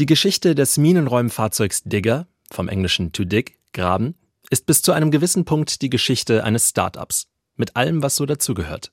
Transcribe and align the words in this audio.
Die 0.00 0.06
Geschichte 0.06 0.54
des 0.54 0.78
Minenräumfahrzeugs 0.78 1.82
Digger, 1.84 2.26
vom 2.50 2.70
englischen 2.70 3.12
to 3.12 3.24
dig, 3.24 3.58
graben, 3.74 4.14
ist 4.48 4.64
bis 4.64 4.80
zu 4.80 4.92
einem 4.92 5.10
gewissen 5.10 5.44
Punkt 5.44 5.82
die 5.82 5.90
Geschichte 5.90 6.42
eines 6.42 6.70
Start-ups, 6.70 7.26
mit 7.56 7.76
allem, 7.76 8.02
was 8.02 8.16
so 8.16 8.24
dazugehört. 8.24 8.92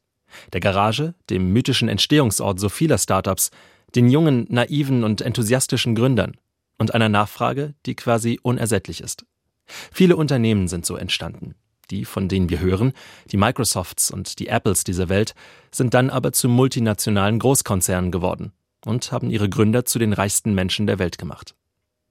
Der 0.52 0.60
Garage, 0.60 1.14
dem 1.30 1.54
mythischen 1.54 1.88
Entstehungsort 1.88 2.60
so 2.60 2.68
vieler 2.68 2.98
Start-ups, 2.98 3.52
den 3.96 4.10
jungen, 4.10 4.48
naiven 4.50 5.06
und 5.06 5.22
enthusiastischen 5.22 5.96
Gründern 5.96 6.36
und 6.78 6.94
einer 6.94 7.08
Nachfrage, 7.08 7.74
die 7.86 7.96
quasi 7.96 8.38
unersättlich 8.44 9.00
ist. 9.00 9.26
Viele 9.66 10.18
Unternehmen 10.18 10.68
sind 10.68 10.86
so 10.86 10.98
entstanden. 10.98 11.56
Die, 11.90 12.04
von 12.04 12.28
denen 12.28 12.50
wir 12.50 12.60
hören, 12.60 12.92
die 13.32 13.38
Microsofts 13.38 14.12
und 14.12 14.40
die 14.40 14.50
Apples 14.50 14.84
dieser 14.84 15.08
Welt, 15.08 15.36
sind 15.72 15.94
dann 15.94 16.10
aber 16.10 16.34
zu 16.34 16.50
multinationalen 16.50 17.40
Großkonzernen 17.40 18.12
geworden 18.12 18.52
und 18.86 19.12
haben 19.12 19.30
ihre 19.30 19.50
Gründer 19.50 19.86
zu 19.86 20.00
den 20.00 20.14
reichsten 20.14 20.54
Menschen 20.54 20.88
der 20.88 21.00
Welt 21.00 21.18
gemacht. 21.18 21.56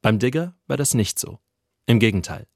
Beim 0.03 0.19
Digger 0.19 0.55
war 0.67 0.77
das 0.77 0.95
nicht 0.95 1.19
so. 1.19 1.39
Im 1.87 1.99
Gegenteil. 1.99 2.47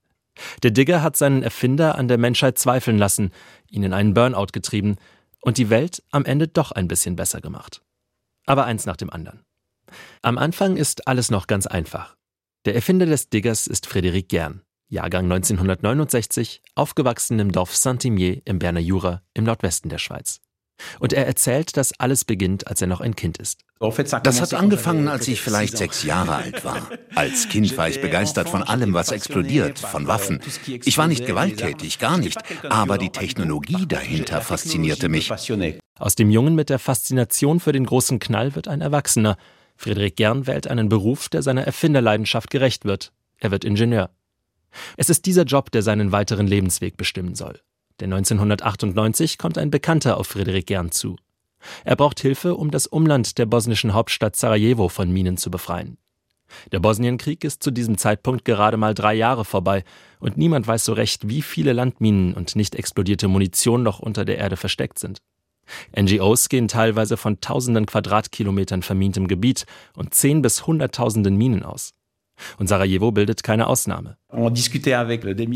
Der 0.62 0.70
Digger 0.70 1.02
hat 1.02 1.16
seinen 1.16 1.42
Erfinder 1.42 1.96
an 1.96 2.08
der 2.08 2.18
Menschheit 2.18 2.58
zweifeln 2.58 2.98
lassen, 2.98 3.30
ihn 3.68 3.82
in 3.82 3.92
einen 3.92 4.14
Burnout 4.14 4.48
getrieben 4.52 4.96
und 5.40 5.58
die 5.58 5.70
Welt 5.70 6.02
am 6.10 6.24
Ende 6.24 6.48
doch 6.48 6.72
ein 6.72 6.88
bisschen 6.88 7.16
besser 7.16 7.40
gemacht. 7.40 7.82
Aber 8.46 8.64
eins 8.64 8.86
nach 8.86 8.96
dem 8.96 9.10
anderen. 9.10 9.44
Am 10.22 10.38
Anfang 10.38 10.76
ist 10.76 11.08
alles 11.08 11.30
noch 11.30 11.46
ganz 11.46 11.66
einfach. 11.66 12.16
Der 12.64 12.74
Erfinder 12.74 13.06
des 13.06 13.30
Diggers 13.30 13.66
ist 13.66 13.88
Frédéric 13.88 14.28
Gern, 14.28 14.62
Jahrgang 14.88 15.24
1969, 15.24 16.62
aufgewachsen 16.74 17.38
im 17.38 17.52
Dorf 17.52 17.74
Saint-Imier 17.74 18.42
im 18.44 18.58
Berner 18.58 18.80
Jura 18.80 19.22
im 19.34 19.44
Nordwesten 19.44 19.88
der 19.88 19.98
Schweiz. 19.98 20.40
Und 20.98 21.12
er 21.12 21.26
erzählt, 21.26 21.76
dass 21.76 21.92
alles 21.98 22.24
beginnt, 22.24 22.66
als 22.66 22.80
er 22.80 22.86
noch 22.86 23.00
ein 23.00 23.16
Kind 23.16 23.38
ist. 23.38 23.60
Das 24.22 24.40
hat 24.40 24.54
angefangen, 24.54 25.08
als 25.08 25.26
ich 25.28 25.40
vielleicht 25.40 25.78
sechs 25.78 26.02
Jahre 26.02 26.34
alt 26.34 26.64
war. 26.64 26.88
Als 27.14 27.48
Kind 27.48 27.76
war 27.78 27.88
ich 27.88 28.00
begeistert 28.00 28.48
von 28.48 28.62
allem, 28.62 28.92
was 28.92 29.10
explodiert, 29.10 29.78
von 29.78 30.06
Waffen. 30.06 30.40
Ich 30.66 30.98
war 30.98 31.08
nicht 31.08 31.26
gewalttätig, 31.26 31.98
gar 31.98 32.18
nicht, 32.18 32.38
aber 32.68 32.98
die 32.98 33.10
Technologie 33.10 33.86
dahinter 33.86 34.42
faszinierte 34.42 35.08
mich. 35.08 35.32
Aus 35.98 36.14
dem 36.14 36.30
Jungen 36.30 36.54
mit 36.54 36.70
der 36.70 36.78
Faszination 36.78 37.60
für 37.60 37.72
den 37.72 37.84
großen 37.84 38.18
Knall 38.18 38.54
wird 38.54 38.68
ein 38.68 38.80
Erwachsener. 38.80 39.36
Friedrich 39.76 40.14
Gern 40.16 40.46
wählt 40.46 40.68
einen 40.68 40.90
Beruf, 40.90 41.28
der 41.30 41.42
seiner 41.42 41.64
Erfinderleidenschaft 41.64 42.50
gerecht 42.50 42.84
wird. 42.84 43.12
Er 43.38 43.50
wird 43.50 43.64
Ingenieur. 43.64 44.10
Es 44.96 45.08
ist 45.08 45.26
dieser 45.26 45.44
Job, 45.44 45.70
der 45.70 45.82
seinen 45.82 46.12
weiteren 46.12 46.46
Lebensweg 46.46 46.96
bestimmen 46.96 47.34
soll. 47.34 47.60
Denn 48.00 48.12
1998 48.12 49.38
kommt 49.38 49.58
ein 49.58 49.70
Bekannter 49.70 50.16
auf 50.16 50.28
Friedrich 50.28 50.66
Gern 50.66 50.90
zu. 50.90 51.16
Er 51.84 51.96
braucht 51.96 52.20
Hilfe, 52.20 52.54
um 52.54 52.70
das 52.70 52.86
Umland 52.86 53.36
der 53.38 53.46
bosnischen 53.46 53.92
Hauptstadt 53.92 54.36
Sarajevo 54.36 54.88
von 54.88 55.10
Minen 55.10 55.36
zu 55.36 55.50
befreien. 55.50 55.98
Der 56.72 56.80
Bosnienkrieg 56.80 57.44
ist 57.44 57.62
zu 57.62 57.70
diesem 57.70 57.98
Zeitpunkt 57.98 58.44
gerade 58.44 58.76
mal 58.76 58.94
drei 58.94 59.14
Jahre 59.14 59.44
vorbei 59.44 59.84
und 60.18 60.36
niemand 60.36 60.66
weiß 60.66 60.84
so 60.84 60.92
recht, 60.92 61.28
wie 61.28 61.42
viele 61.42 61.72
Landminen 61.72 62.34
und 62.34 62.56
nicht 62.56 62.74
explodierte 62.74 63.28
Munition 63.28 63.82
noch 63.82 64.00
unter 64.00 64.24
der 64.24 64.38
Erde 64.38 64.56
versteckt 64.56 64.98
sind. 64.98 65.18
NGOs 65.96 66.48
gehen 66.48 66.66
teilweise 66.66 67.16
von 67.16 67.40
tausenden 67.40 67.86
Quadratkilometern 67.86 68.82
vermintem 68.82 69.28
Gebiet 69.28 69.66
und 69.94 70.14
zehn 70.14 70.42
bis 70.42 70.66
hunderttausenden 70.66 71.36
Minen 71.36 71.62
aus. 71.62 71.92
Und 72.58 72.68
Sarajevo 72.68 73.12
bildet 73.12 73.42
keine 73.42 73.66
Ausnahme. 73.66 74.16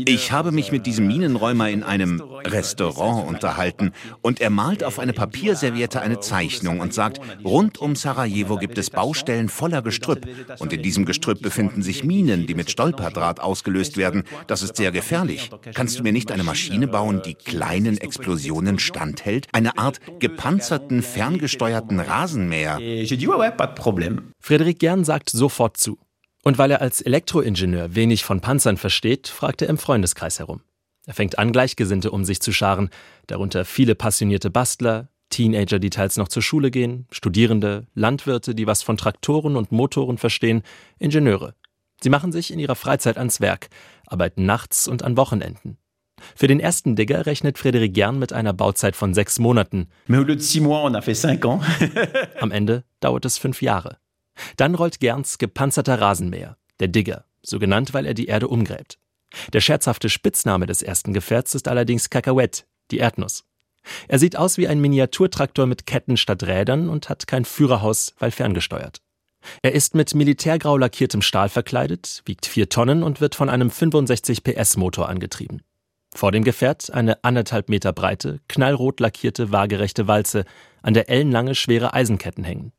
Ich 0.05 0.31
habe 0.31 0.51
mich 0.51 0.71
mit 0.71 0.85
diesem 0.85 1.07
Minenräumer 1.07 1.69
in 1.69 1.83
einem 1.83 2.21
Restaurant 2.21 3.27
unterhalten 3.27 3.91
und 4.21 4.41
er 4.41 4.49
malt 4.49 4.83
auf 4.83 4.99
eine 4.99 5.13
Papierserviette 5.13 6.01
eine 6.01 6.19
Zeichnung 6.19 6.81
und 6.81 6.93
sagt, 6.93 7.21
rund 7.45 7.77
um 7.77 7.95
Sarajevo 7.95 8.57
gibt 8.57 8.77
es 8.77 8.89
Baustellen 8.89 9.47
voller 9.47 9.81
Gestrüpp 9.81 10.27
und 10.59 10.73
in 10.73 10.81
diesem 10.81 11.05
Gestrüpp 11.05 11.41
befinden 11.41 11.83
sich 11.83 12.03
Minen, 12.03 12.47
die 12.47 12.53
mit 12.53 12.69
Stolperdraht 12.69 13.39
ausgelöst 13.39 13.95
werden. 13.95 14.23
Das 14.47 14.61
ist 14.61 14.75
sehr 14.75 14.91
gefährlich. 14.91 15.49
Kannst 15.73 15.97
du 15.97 16.03
mir 16.03 16.11
nicht 16.11 16.31
eine 16.31 16.43
Maschine 16.43 16.87
bauen, 16.87 17.21
die 17.25 17.35
kleinen 17.35 17.97
Explosionen 17.97 18.77
standhält? 18.79 19.47
Eine 19.53 19.77
Art 19.77 19.99
gepanzerten, 20.19 21.01
ferngesteuerten 21.01 22.01
Rasenmäher? 22.01 22.79
Frederik 24.39 24.79
Gern 24.79 25.05
sagt 25.05 25.29
sofort 25.29 25.77
zu. 25.77 25.97
Und 26.45 26.59
weil 26.59 26.69
er 26.69 26.81
als 26.81 27.01
Elektroingenieur 27.01 27.95
wenig 27.95 28.23
von 28.23 28.39
Panzern 28.39 28.77
versteht, 28.77 29.27
fragt 29.27 29.63
er 29.63 29.67
im 29.67 29.79
Freundeskreis 29.79 30.37
herum. 30.37 30.61
Er 31.07 31.15
fängt 31.15 31.39
an, 31.39 31.51
Gleichgesinnte 31.51 32.11
um 32.11 32.23
sich 32.23 32.39
zu 32.39 32.53
scharen, 32.53 32.91
darunter 33.25 33.65
viele 33.65 33.95
passionierte 33.95 34.51
Bastler, 34.51 35.09
Teenager, 35.29 35.79
die 35.79 35.89
teils 35.89 36.17
noch 36.17 36.27
zur 36.27 36.43
Schule 36.43 36.69
gehen, 36.69 37.07
Studierende, 37.09 37.87
Landwirte, 37.95 38.53
die 38.53 38.67
was 38.67 38.83
von 38.83 38.95
Traktoren 38.95 39.55
und 39.55 39.71
Motoren 39.71 40.19
verstehen, 40.19 40.61
Ingenieure. 40.99 41.55
Sie 42.01 42.09
machen 42.09 42.31
sich 42.31 42.53
in 42.53 42.59
ihrer 42.59 42.75
Freizeit 42.75 43.17
ans 43.17 43.41
Werk, 43.41 43.69
arbeiten 44.05 44.45
nachts 44.45 44.87
und 44.87 45.01
an 45.01 45.17
Wochenenden. 45.17 45.77
Für 46.35 46.47
den 46.47 46.59
ersten 46.59 46.95
Digger 46.95 47.25
rechnet 47.25 47.57
Frédéric 47.57 47.93
Gern 47.93 48.19
mit 48.19 48.33
einer 48.33 48.53
Bauzeit 48.53 48.95
von 48.95 49.15
sechs 49.15 49.39
Monaten. 49.39 49.87
Am 52.39 52.51
Ende 52.51 52.83
dauert 52.99 53.25
es 53.25 53.39
fünf 53.39 53.63
Jahre. 53.63 53.97
Dann 54.57 54.75
rollt 54.75 54.99
Gerns 54.99 55.37
gepanzerter 55.37 55.99
Rasenmäher, 55.99 56.57
der 56.79 56.87
Digger, 56.87 57.25
so 57.41 57.59
genannt, 57.59 57.93
weil 57.93 58.05
er 58.05 58.13
die 58.13 58.27
Erde 58.27 58.47
umgräbt. 58.47 58.99
Der 59.53 59.61
scherzhafte 59.61 60.09
Spitzname 60.09 60.65
des 60.65 60.81
ersten 60.81 61.13
Gefährts 61.13 61.55
ist 61.55 61.67
allerdings 61.67 62.09
Kakahuette, 62.09 62.63
die 62.91 62.99
Erdnuss. 62.99 63.43
Er 64.07 64.19
sieht 64.19 64.35
aus 64.35 64.57
wie 64.57 64.67
ein 64.67 64.79
Miniaturtraktor 64.79 65.65
mit 65.67 65.85
Ketten 65.85 66.17
statt 66.17 66.43
Rädern 66.43 66.89
und 66.89 67.09
hat 67.09 67.27
kein 67.27 67.45
Führerhaus, 67.45 68.13
weil 68.19 68.31
ferngesteuert. 68.31 69.01
Er 69.61 69.73
ist 69.73 69.93
mit 69.93 70.15
militärgrau 70.15 70.77
lackiertem 70.77 71.21
Stahl 71.21 71.49
verkleidet, 71.49 72.23
wiegt 72.25 72.47
vier 72.47 72.69
Tonnen 72.69 73.03
und 73.03 73.21
wird 73.21 73.35
von 73.35 73.49
einem 73.49 73.69
65 73.69 74.43
PS 74.43 74.77
Motor 74.77 75.07
angetrieben. 75.07 75.61
Vor 76.15 76.31
dem 76.31 76.43
Gefährt 76.43 76.91
eine 76.91 77.23
anderthalb 77.23 77.69
Meter 77.69 77.93
breite, 77.93 78.39
knallrot 78.47 78.99
lackierte, 78.99 79.51
waagerechte 79.51 80.07
Walze, 80.07 80.45
an 80.81 80.93
der 80.93 81.09
ellenlange 81.09 81.55
schwere 81.55 81.93
Eisenketten 81.93 82.43
hängen. 82.43 82.71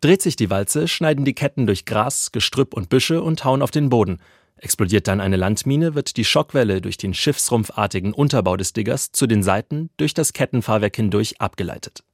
Dreht 0.00 0.22
sich 0.22 0.36
die 0.36 0.50
Walze, 0.50 0.86
schneiden 0.86 1.24
die 1.24 1.34
Ketten 1.34 1.66
durch 1.66 1.84
Gras, 1.84 2.30
Gestrüpp 2.30 2.74
und 2.74 2.88
Büsche 2.88 3.22
und 3.22 3.44
hauen 3.44 3.62
auf 3.62 3.72
den 3.72 3.88
Boden. 3.88 4.18
Explodiert 4.56 5.08
dann 5.08 5.20
eine 5.20 5.36
Landmine, 5.36 5.94
wird 5.94 6.16
die 6.16 6.24
Schockwelle 6.24 6.80
durch 6.80 6.96
den 6.96 7.14
schiffsrumpfartigen 7.14 8.12
Unterbau 8.12 8.56
des 8.56 8.72
Diggers 8.72 9.12
zu 9.12 9.26
den 9.26 9.42
Seiten 9.42 9.90
durch 9.96 10.14
das 10.14 10.32
Kettenfahrwerk 10.32 10.96
hindurch 10.96 11.40
abgeleitet. 11.40 12.04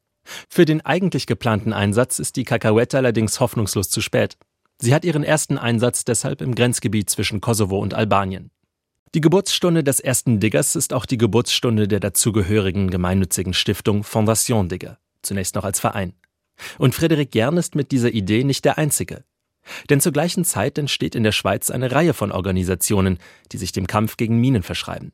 Für 0.48 0.64
den 0.64 0.80
eigentlich 0.80 1.26
geplanten 1.26 1.72
Einsatz 1.72 2.18
ist 2.18 2.36
die 2.36 2.44
Kakahuette 2.44 2.96
allerdings 2.96 3.40
hoffnungslos 3.40 3.90
zu 3.90 4.00
spät. 4.00 4.38
Sie 4.78 4.94
hat 4.94 5.04
ihren 5.04 5.22
ersten 5.22 5.58
Einsatz 5.58 6.04
deshalb 6.04 6.40
im 6.40 6.54
Grenzgebiet 6.54 7.10
zwischen 7.10 7.40
Kosovo 7.40 7.78
und 7.78 7.94
Albanien. 7.94 8.50
Die 9.14 9.20
Geburtsstunde 9.20 9.84
des 9.84 10.00
ersten 10.00 10.40
Diggers 10.40 10.74
ist 10.74 10.92
auch 10.92 11.06
die 11.06 11.18
Geburtsstunde 11.18 11.86
der 11.86 12.00
dazugehörigen 12.00 12.90
gemeinnützigen 12.90 13.54
Stiftung 13.54 14.02
Fondation 14.02 14.68
Digger, 14.68 14.98
zunächst 15.22 15.54
noch 15.54 15.64
als 15.64 15.78
Verein. 15.78 16.14
Und 16.78 16.94
Frederik 16.94 17.30
Gern 17.30 17.56
ist 17.56 17.74
mit 17.74 17.92
dieser 17.92 18.12
Idee 18.12 18.44
nicht 18.44 18.64
der 18.64 18.78
Einzige. 18.78 19.24
Denn 19.88 20.00
zur 20.00 20.12
gleichen 20.12 20.44
Zeit 20.44 20.78
entsteht 20.78 21.14
in 21.14 21.22
der 21.22 21.32
Schweiz 21.32 21.70
eine 21.70 21.90
Reihe 21.90 22.14
von 22.14 22.32
Organisationen, 22.32 23.18
die 23.52 23.56
sich 23.56 23.72
dem 23.72 23.86
Kampf 23.86 24.16
gegen 24.16 24.38
Minen 24.40 24.62
verschreiben. 24.62 25.12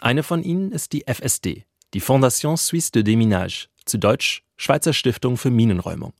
Eine 0.00 0.22
von 0.22 0.42
ihnen 0.42 0.72
ist 0.72 0.92
die 0.92 1.04
FSD, 1.06 1.64
die 1.94 2.00
Fondation 2.00 2.56
Suisse 2.56 2.90
de 2.90 3.02
Déminage, 3.02 3.68
zu 3.84 3.98
Deutsch 3.98 4.42
Schweizer 4.56 4.92
Stiftung 4.92 5.36
für 5.36 5.50
Minenräumung. 5.50 6.12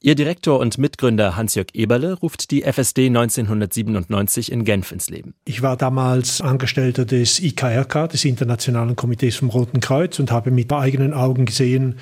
Ihr 0.00 0.14
Direktor 0.14 0.58
und 0.58 0.78
Mitgründer 0.78 1.36
Hans-Jörg 1.36 1.68
Eberle 1.74 2.14
ruft 2.14 2.50
die 2.50 2.62
FSD 2.62 3.06
1997 3.06 4.52
in 4.52 4.64
Genf 4.64 4.92
ins 4.92 5.10
Leben. 5.10 5.34
Ich 5.44 5.62
war 5.62 5.76
damals 5.76 6.40
Angestellter 6.40 7.04
des 7.04 7.40
IKRK, 7.40 8.08
des 8.08 8.24
Internationalen 8.24 8.96
Komitees 8.96 9.36
vom 9.36 9.50
Roten 9.50 9.80
Kreuz, 9.80 10.18
und 10.18 10.30
habe 10.30 10.50
mit 10.50 10.72
eigenen 10.72 11.14
Augen 11.14 11.46
gesehen, 11.46 11.98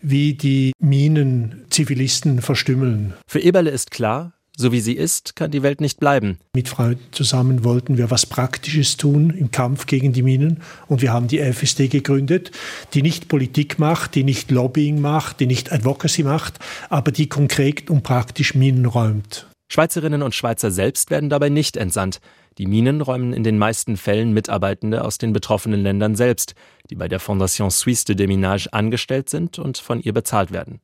wie 0.00 0.34
die 0.34 0.72
Minen 0.78 1.66
Zivilisten 1.70 2.40
verstümmeln. 2.40 3.14
Für 3.26 3.40
Eberle 3.40 3.70
ist 3.70 3.90
klar, 3.90 4.32
so 4.56 4.70
wie 4.72 4.80
sie 4.80 4.92
ist, 4.92 5.34
kann 5.34 5.50
die 5.50 5.62
Welt 5.62 5.80
nicht 5.80 5.98
bleiben. 5.98 6.38
Mit 6.54 6.68
Freunden 6.68 7.04
zusammen 7.12 7.64
wollten 7.64 7.96
wir 7.96 8.10
was 8.10 8.26
Praktisches 8.26 8.96
tun 8.96 9.30
im 9.30 9.50
Kampf 9.50 9.86
gegen 9.86 10.12
die 10.12 10.22
Minen 10.22 10.62
und 10.88 11.02
wir 11.02 11.12
haben 11.12 11.28
die 11.28 11.38
FSD 11.38 11.88
gegründet, 11.88 12.50
die 12.92 13.02
nicht 13.02 13.28
Politik 13.28 13.78
macht, 13.78 14.14
die 14.14 14.24
nicht 14.24 14.50
Lobbying 14.50 15.00
macht, 15.00 15.40
die 15.40 15.46
nicht 15.46 15.72
Advocacy 15.72 16.22
macht, 16.22 16.58
aber 16.90 17.12
die 17.12 17.28
konkret 17.28 17.88
und 17.88 18.02
praktisch 18.02 18.54
Minen 18.54 18.86
räumt. 18.86 19.46
Schweizerinnen 19.68 20.22
und 20.22 20.34
Schweizer 20.34 20.70
selbst 20.70 21.10
werden 21.10 21.30
dabei 21.30 21.48
nicht 21.48 21.78
entsandt. 21.78 22.20
Die 22.58 22.66
Minen 22.66 23.00
räumen 23.00 23.32
in 23.32 23.44
den 23.44 23.56
meisten 23.56 23.96
Fällen 23.96 24.32
Mitarbeitende 24.34 25.02
aus 25.02 25.16
den 25.16 25.32
betroffenen 25.32 25.82
Ländern 25.82 26.14
selbst, 26.14 26.54
die 26.90 26.94
bei 26.94 27.08
der 27.08 27.20
Fondation 27.20 27.70
Suisse 27.70 28.04
de 28.04 28.14
Déminage 28.14 28.68
angestellt 28.72 29.30
sind 29.30 29.58
und 29.58 29.78
von 29.78 30.00
ihr 30.00 30.12
bezahlt 30.12 30.52
werden. 30.52 30.80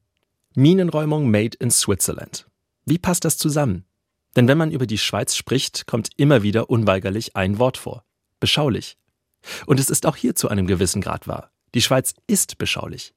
Minenräumung 0.54 1.30
made 1.30 1.56
in 1.60 1.70
Switzerland. 1.70 2.47
Wie 2.88 2.98
passt 2.98 3.26
das 3.26 3.36
zusammen? 3.36 3.84
Denn 4.34 4.48
wenn 4.48 4.56
man 4.56 4.70
über 4.70 4.86
die 4.86 4.96
Schweiz 4.96 5.36
spricht, 5.36 5.86
kommt 5.86 6.08
immer 6.16 6.42
wieder 6.42 6.70
unweigerlich 6.70 7.36
ein 7.36 7.58
Wort 7.58 7.76
vor. 7.76 8.04
Beschaulich. 8.40 8.96
Und 9.66 9.78
es 9.78 9.90
ist 9.90 10.06
auch 10.06 10.16
hier 10.16 10.34
zu 10.34 10.48
einem 10.48 10.66
gewissen 10.66 11.02
Grad 11.02 11.28
wahr. 11.28 11.50
Die 11.74 11.82
Schweiz 11.82 12.14
ist 12.26 12.56
beschaulich. 12.56 13.14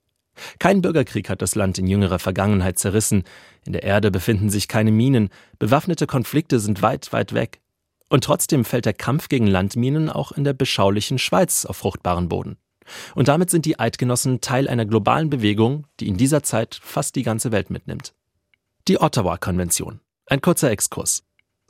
Kein 0.60 0.82
Bürgerkrieg 0.82 1.30
hat 1.30 1.42
das 1.42 1.56
Land 1.56 1.78
in 1.78 1.88
jüngerer 1.88 2.20
Vergangenheit 2.20 2.80
zerrissen, 2.80 3.24
in 3.66 3.72
der 3.72 3.84
Erde 3.84 4.12
befinden 4.12 4.50
sich 4.50 4.68
keine 4.68 4.92
Minen, 4.92 5.30
bewaffnete 5.58 6.06
Konflikte 6.06 6.60
sind 6.60 6.82
weit, 6.82 7.14
weit 7.14 7.34
weg. 7.34 7.62
Und 8.10 8.26
trotzdem 8.26 8.66
fällt 8.66 8.86
der 8.86 8.94
Kampf 8.94 9.30
gegen 9.30 9.48
Landminen 9.48 10.10
auch 10.10 10.34
in 10.34 10.44
der 10.44 10.54
beschaulichen 10.54 11.18
Schweiz 11.18 11.66
auf 11.66 11.78
fruchtbaren 11.78 12.28
Boden. 12.28 12.58
Und 13.16 13.30
damit 13.30 13.50
sind 13.50 13.66
die 13.66 13.80
Eidgenossen 13.80 14.42
Teil 14.42 14.68
einer 14.68 14.86
globalen 14.86 15.30
Bewegung, 15.30 15.88
die 16.02 16.10
in 16.10 16.18
dieser 16.18 16.44
Zeit 16.44 16.80
fast 16.82 17.16
die 17.16 17.24
ganze 17.24 17.54
Welt 17.54 17.70
mitnimmt. 17.70 18.14
Die 18.88 19.00
Ottawa-Konvention. 19.00 20.00
Ein 20.26 20.42
kurzer 20.42 20.72
Exkurs. 20.72 21.24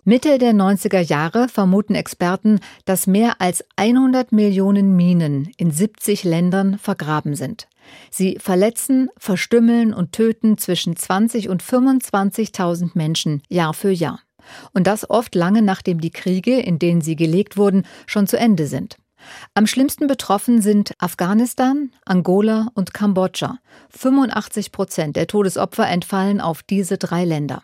Mitte 0.04 0.38
der 0.38 0.54
90er 0.54 1.02
Jahre 1.02 1.50
vermuten 1.50 1.94
Experten, 1.94 2.60
dass 2.86 3.06
mehr 3.06 3.42
als 3.42 3.66
100 3.76 4.32
Millionen 4.32 4.96
Minen 4.96 5.52
in 5.58 5.72
70 5.72 6.24
Ländern 6.24 6.80
vergraben 6.80 7.36
sind. 7.36 7.68
Sie 8.10 8.38
verletzen, 8.40 9.10
verstümmeln 9.18 9.94
und 9.94 10.14
töten 10.14 10.58
zwischen 10.58 10.96
20 10.96 11.50
und 11.50 11.62
25.000 11.62 12.92
Menschen 12.94 13.44
Jahr 13.50 13.74
für 13.74 13.92
Jahr. 13.92 14.22
Und 14.74 14.88
das 14.88 15.08
oft 15.10 15.36
lange 15.36 15.62
nachdem 15.62 16.00
die 16.00 16.12
Kriege, 16.12 16.60
in 16.60 16.80
denen 16.80 17.02
sie 17.02 17.18
gelegt 17.18 17.58
wurden, 17.58 17.84
schon 18.08 18.26
zu 18.26 18.38
Ende 18.38 18.68
sind. 18.68 18.98
Am 19.54 19.68
schlimmsten 19.68 20.08
betroffen 20.08 20.62
sind 20.62 20.94
Afghanistan, 21.00 21.92
Angola 22.06 22.70
und 22.74 22.94
Kambodscha. 22.94 23.60
85 23.90 24.72
Prozent 24.72 25.16
der 25.16 25.28
Todesopfer 25.28 25.88
entfallen 25.88 26.42
auf 26.42 26.64
diese 26.64 26.98
drei 26.98 27.26
Länder. 27.26 27.64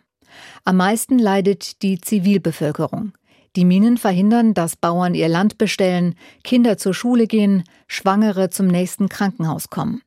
Am 0.65 0.77
meisten 0.77 1.19
leidet 1.19 1.81
die 1.81 1.99
Zivilbevölkerung. 1.99 3.13
Die 3.55 3.65
Minen 3.65 3.97
verhindern, 3.97 4.53
dass 4.53 4.75
Bauern 4.75 5.15
ihr 5.15 5.27
Land 5.27 5.57
bestellen, 5.57 6.15
Kinder 6.43 6.77
zur 6.77 6.93
Schule 6.93 7.25
gehen, 7.25 7.63
Schwangere 7.87 8.49
zum 8.49 8.67
nächsten 8.67 9.09
Krankenhaus 9.09 9.69
kommen. 9.69 10.01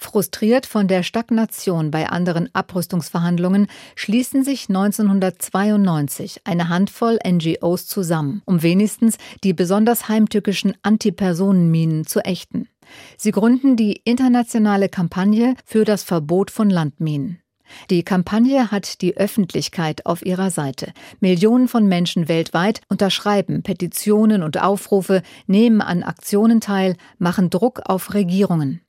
Frustriert 0.00 0.64
von 0.64 0.86
der 0.86 1.02
Stagnation 1.02 1.90
bei 1.90 2.08
anderen 2.08 2.48
Abrüstungsverhandlungen 2.54 3.66
schließen 3.96 4.44
sich 4.44 4.68
1992 4.68 6.42
eine 6.44 6.68
Handvoll 6.68 7.18
NGOs 7.26 7.88
zusammen, 7.88 8.40
um 8.44 8.62
wenigstens 8.62 9.18
die 9.42 9.52
besonders 9.52 10.08
heimtückischen 10.08 10.74
Antipersonenminen 10.82 12.06
zu 12.06 12.20
ächten. 12.20 12.68
Sie 13.16 13.32
gründen 13.32 13.76
die 13.76 14.00
internationale 14.04 14.88
Kampagne 14.88 15.56
für 15.64 15.84
das 15.84 16.04
Verbot 16.04 16.52
von 16.52 16.70
Landminen. 16.70 17.40
Die 17.90 18.02
Kampagne 18.02 18.70
hat 18.70 19.02
die 19.02 19.16
Öffentlichkeit 19.16 20.06
auf 20.06 20.24
ihrer 20.24 20.50
Seite. 20.50 20.92
Millionen 21.20 21.68
von 21.68 21.86
Menschen 21.86 22.28
weltweit 22.28 22.80
unterschreiben 22.88 23.62
Petitionen 23.62 24.42
und 24.42 24.62
Aufrufe, 24.62 25.22
nehmen 25.46 25.80
an 25.80 26.02
Aktionen 26.02 26.60
teil, 26.60 26.96
machen 27.18 27.50
Druck 27.50 27.80
auf 27.84 28.14
Regierungen. 28.14 28.80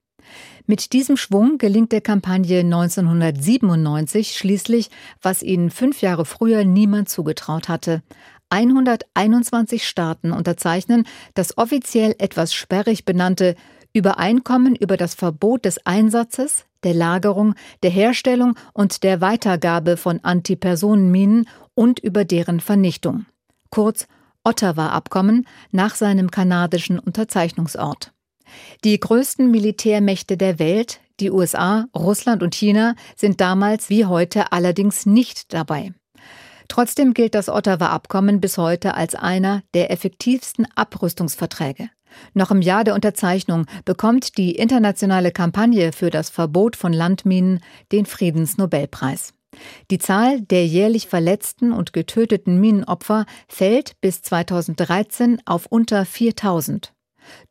Mit 0.70 0.94
diesem 0.94 1.18
Schwung 1.18 1.58
gelingt 1.58 1.92
der 1.92 2.02
Kampagne 2.02 2.60
1997 2.60 4.38
schließlich, 4.38 4.92
was 5.20 5.42
ihnen 5.42 5.72
fünf 5.72 6.04
Jahre 6.04 6.26
früher 6.26 6.64
niemand 6.64 7.10
zugetraut 7.10 7.70
hatte. 7.70 8.04
121 8.50 9.88
Staaten 9.88 10.32
unterzeichnen 10.32 11.08
das 11.34 11.58
offiziell 11.58 12.14
etwas 12.20 12.54
sperrig 12.54 13.04
benannte 13.04 13.56
Übereinkommen 13.94 14.76
über 14.76 14.96
das 14.96 15.16
Verbot 15.16 15.66
des 15.66 15.84
Einsatzes, 15.88 16.66
der 16.84 16.94
Lagerung, 16.94 17.56
der 17.82 17.90
Herstellung 17.90 18.54
und 18.72 19.02
der 19.02 19.22
Weitergabe 19.22 19.98
von 19.98 20.20
Antipersonenminen 20.24 21.48
und 21.74 21.98
über 21.98 22.26
deren 22.26 22.60
Vernichtung. 22.60 23.26
Kurz 23.72 24.08
Ottawa-Abkommen 24.44 25.48
nach 25.72 25.96
seinem 25.96 26.30
kanadischen 26.30 27.00
Unterzeichnungsort. 27.00 28.14
Die 28.84 29.00
größten 29.00 29.50
Militärmächte 29.52 30.38
der 30.38 30.60
Welt, 30.60 31.00
die 31.20 31.32
USA, 31.32 31.88
Russland 31.96 32.44
und 32.44 32.56
China, 32.56 32.96
sind 33.16 33.42
damals 33.42 33.90
wie 33.90 34.06
heute 34.06 34.52
allerdings 34.52 35.06
nicht 35.06 35.54
dabei. 35.54 35.94
Trotzdem 36.68 37.14
gilt 37.14 37.36
das 37.36 37.50
Ottawa-Abkommen 37.50 38.40
bis 38.40 38.58
heute 38.58 38.94
als 38.94 39.16
einer 39.16 39.64
der 39.74 39.92
effektivsten 39.92 40.68
Abrüstungsverträge. 40.76 41.90
Noch 42.34 42.52
im 42.52 42.62
Jahr 42.62 42.84
der 42.84 42.96
Unterzeichnung 42.96 43.66
bekommt 43.86 44.38
die 44.38 44.56
internationale 44.56 45.32
Kampagne 45.32 45.92
für 45.92 46.10
das 46.10 46.30
Verbot 46.30 46.76
von 46.76 46.94
Landminen 46.94 47.60
den 47.92 48.06
Friedensnobelpreis. 48.06 49.34
Die 49.90 49.98
Zahl 49.98 50.42
der 50.42 50.66
jährlich 50.66 51.08
verletzten 51.08 51.72
und 51.72 51.92
getöteten 51.92 52.60
Minenopfer 52.60 53.26
fällt 53.48 54.00
bis 54.00 54.22
2013 54.22 55.42
auf 55.46 55.66
unter 55.66 56.06
4000. 56.06 56.94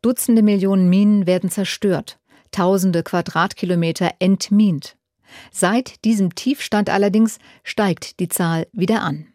Dutzende 0.01 0.41
Millionen 0.41 0.89
Minen 0.89 1.27
werden 1.27 1.49
zerstört, 1.49 2.19
tausende 2.51 3.03
Quadratkilometer 3.03 4.11
entmint. 4.19 4.95
Seit 5.51 6.03
diesem 6.05 6.35
Tiefstand 6.35 6.89
allerdings 6.89 7.39
steigt 7.63 8.19
die 8.19 8.29
Zahl 8.29 8.67
wieder 8.71 9.01
an. 9.01 9.27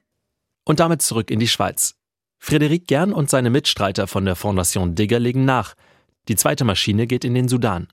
Und 0.64 0.80
damit 0.80 1.02
zurück 1.02 1.30
in 1.30 1.38
die 1.38 1.48
Schweiz. 1.48 1.94
Frédéric 2.42 2.86
Gern 2.86 3.12
und 3.12 3.30
seine 3.30 3.50
Mitstreiter 3.50 4.06
von 4.06 4.24
der 4.24 4.36
Fondation 4.36 4.94
Digger 4.94 5.18
legen 5.18 5.44
nach. 5.44 5.74
Die 6.28 6.36
zweite 6.36 6.64
Maschine 6.64 7.06
geht 7.06 7.22
in 7.24 7.34
den 7.34 7.48
Sudan. 7.48 7.86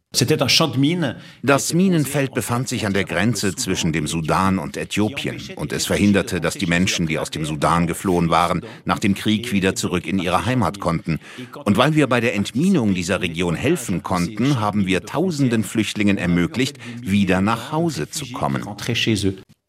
Das 1.44 1.74
Minenfeld 1.74 2.34
befand 2.34 2.70
sich 2.70 2.86
an 2.86 2.94
der 2.94 3.04
Grenze 3.04 3.56
zwischen 3.56 3.92
dem 3.92 4.08
Sudan 4.08 4.58
und 4.58 4.78
Äthiopien 4.78 5.42
und 5.58 5.74
es 5.74 5.86
verhinderte, 5.86 6.40
dass 6.40 6.54
die 6.54 6.66
Menschen, 6.66 7.08
die 7.08 7.20
aus 7.20 7.30
dem 7.30 7.44
Sudan 7.44 7.88
geflohen 7.88 8.30
waren, 8.30 8.62
nach 8.86 9.00
dem 9.00 9.16
Krieg 9.16 9.52
wieder 9.52 9.76
zurück 9.76 10.08
in 10.08 10.18
ihre 10.18 10.46
Heimat 10.46 10.80
konnten. 10.80 11.20
Und 11.66 11.76
weil 11.76 11.96
wir 11.96 12.08
bei 12.08 12.22
der 12.22 12.36
Entminung 12.36 12.94
dieser 12.94 13.20
Region 13.20 13.56
helfen 13.56 14.02
konnten, 14.02 14.62
haben 14.62 14.88
wir 14.88 15.04
tausenden 15.04 15.66
Flüchtlingen 15.66 16.18
ermöglicht, 16.18 16.78
wieder 17.02 17.42
nach 17.42 17.74
Hause 17.74 18.10
zu 18.10 18.32
kommen. 18.32 18.64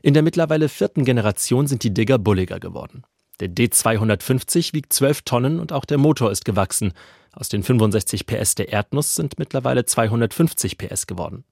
In 0.02 0.14
der 0.14 0.22
mittlerweile 0.22 0.68
vierten 0.68 1.04
Generation 1.04 1.66
sind 1.66 1.82
die 1.82 1.94
Digger 1.94 2.18
bulliger 2.18 2.60
geworden. 2.60 3.02
Der 3.40 3.48
D250 3.48 4.72
wiegt 4.74 4.92
12 4.92 5.22
Tonnen 5.22 5.60
und 5.60 5.72
auch 5.72 5.84
der 5.84 5.98
Motor 5.98 6.30
ist 6.30 6.44
gewachsen. 6.44 6.92
Aus 7.32 7.48
den 7.48 7.62
65 7.62 8.26
PS 8.26 8.54
der 8.54 8.68
Erdnuss 8.68 9.14
sind 9.14 9.38
mittlerweile 9.38 9.84
250 9.84 10.78
PS 10.78 11.06
geworden. 11.06 11.44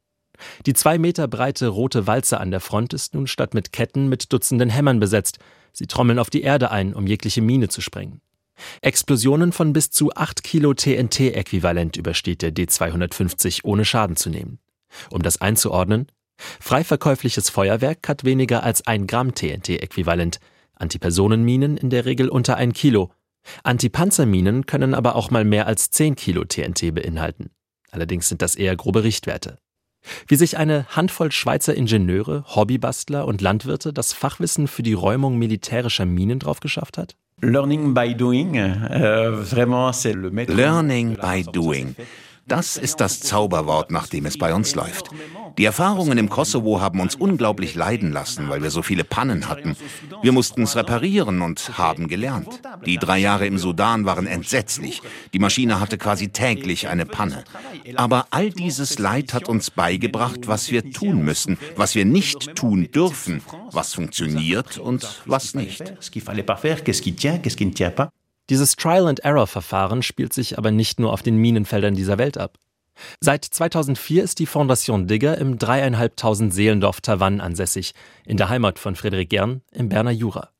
Die 0.66 0.74
zwei 0.74 0.98
Meter 0.98 1.28
breite 1.28 1.68
rote 1.68 2.06
Walze 2.06 2.40
an 2.40 2.50
der 2.50 2.60
Front 2.60 2.94
ist 2.94 3.14
nun 3.14 3.26
statt 3.26 3.54
mit 3.54 3.72
Ketten 3.72 4.08
mit 4.08 4.32
Dutzenden 4.32 4.70
Hämmern 4.70 5.00
besetzt. 5.00 5.38
Sie 5.72 5.86
trommeln 5.86 6.18
auf 6.18 6.30
die 6.30 6.42
Erde 6.42 6.70
ein, 6.70 6.94
um 6.94 7.06
jegliche 7.06 7.42
Mine 7.42 7.68
zu 7.68 7.80
sprengen. 7.80 8.20
Explosionen 8.82 9.52
von 9.52 9.72
bis 9.72 9.90
zu 9.90 10.12
8 10.14 10.42
Kilo 10.42 10.74
TNT-Äquivalent 10.74 11.96
übersteht 11.96 12.42
der 12.42 12.52
D250 12.52 13.60
ohne 13.64 13.84
Schaden 13.84 14.16
zu 14.16 14.28
nehmen. 14.28 14.58
Um 15.10 15.22
das 15.22 15.40
einzuordnen, 15.40 16.08
freiverkäufliches 16.60 17.48
Feuerwerk 17.48 18.08
hat 18.08 18.24
weniger 18.24 18.62
als 18.62 18.86
ein 18.86 19.06
Gramm 19.06 19.34
TNT-Äquivalent, 19.34 20.40
Antipersonenminen 20.80 21.76
in 21.76 21.90
der 21.90 22.04
Regel 22.04 22.28
unter 22.28 22.56
ein 22.56 22.72
Kilo, 22.72 23.10
Antipanzerminen 23.62 24.66
können 24.66 24.94
aber 24.94 25.16
auch 25.16 25.30
mal 25.30 25.44
mehr 25.44 25.66
als 25.66 25.90
10 25.90 26.16
Kilo 26.16 26.44
TNT 26.44 26.94
beinhalten. 26.94 27.50
Allerdings 27.90 28.28
sind 28.28 28.42
das 28.42 28.54
eher 28.54 28.76
grobe 28.76 29.02
Richtwerte. 29.02 29.58
Wie 30.26 30.36
sich 30.36 30.56
eine 30.56 30.86
Handvoll 30.88 31.30
Schweizer 31.30 31.74
Ingenieure, 31.74 32.44
Hobbybastler 32.54 33.26
und 33.26 33.42
Landwirte 33.42 33.92
das 33.92 34.12
Fachwissen 34.12 34.66
für 34.66 34.82
die 34.82 34.94
Räumung 34.94 35.38
militärischer 35.38 36.06
Minen 36.06 36.38
drauf 36.38 36.60
geschafft 36.60 36.96
hat? 36.96 37.16
Learning 37.42 37.94
by 37.94 38.14
doing. 38.14 38.56
Euh, 38.56 39.44
Learning 40.48 41.16
by 41.16 41.42
doing. 41.52 41.96
Das 42.50 42.76
ist 42.76 43.00
das 43.00 43.20
Zauberwort, 43.20 43.92
nach 43.92 44.08
dem 44.08 44.26
es 44.26 44.36
bei 44.36 44.52
uns 44.52 44.74
läuft. 44.74 45.08
Die 45.56 45.64
Erfahrungen 45.64 46.18
im 46.18 46.28
Kosovo 46.28 46.80
haben 46.80 46.98
uns 46.98 47.14
unglaublich 47.14 47.76
leiden 47.76 48.10
lassen, 48.10 48.48
weil 48.48 48.60
wir 48.60 48.72
so 48.72 48.82
viele 48.82 49.04
Pannen 49.04 49.48
hatten. 49.48 49.76
Wir 50.22 50.32
mussten 50.32 50.64
es 50.64 50.74
reparieren 50.74 51.42
und 51.42 51.78
haben 51.78 52.08
gelernt. 52.08 52.60
Die 52.84 52.96
drei 52.96 53.18
Jahre 53.18 53.46
im 53.46 53.56
Sudan 53.56 54.04
waren 54.04 54.26
entsetzlich. 54.26 55.00
Die 55.32 55.38
Maschine 55.38 55.78
hatte 55.78 55.96
quasi 55.96 56.30
täglich 56.30 56.88
eine 56.88 57.06
Panne. 57.06 57.44
Aber 57.94 58.26
all 58.30 58.50
dieses 58.50 58.98
Leid 58.98 59.32
hat 59.32 59.48
uns 59.48 59.70
beigebracht, 59.70 60.48
was 60.48 60.72
wir 60.72 60.90
tun 60.90 61.22
müssen, 61.22 61.56
was 61.76 61.94
wir 61.94 62.04
nicht 62.04 62.56
tun 62.56 62.90
dürfen, 62.90 63.42
was 63.70 63.94
funktioniert 63.94 64.76
und 64.76 65.22
was 65.24 65.54
nicht. 65.54 65.94
Dieses 68.50 68.74
Trial-and-Error-Verfahren 68.74 70.02
spielt 70.02 70.32
sich 70.32 70.58
aber 70.58 70.72
nicht 70.72 70.98
nur 70.98 71.12
auf 71.12 71.22
den 71.22 71.36
Minenfeldern 71.36 71.94
dieser 71.94 72.18
Welt 72.18 72.36
ab. 72.36 72.58
Seit 73.20 73.44
2004 73.44 74.24
ist 74.24 74.40
die 74.40 74.46
Fondation 74.46 75.06
Digger 75.06 75.38
im 75.38 75.56
dreieinhalbtausend 75.56 76.52
Seelendorf 76.52 77.00
Tavannes 77.00 77.42
ansässig, 77.42 77.94
in 78.26 78.36
der 78.36 78.48
Heimat 78.48 78.80
von 78.80 78.96
Friedrich 78.96 79.28
Gern 79.28 79.62
im 79.70 79.88
Berner 79.88 80.10
Jura. 80.10 80.50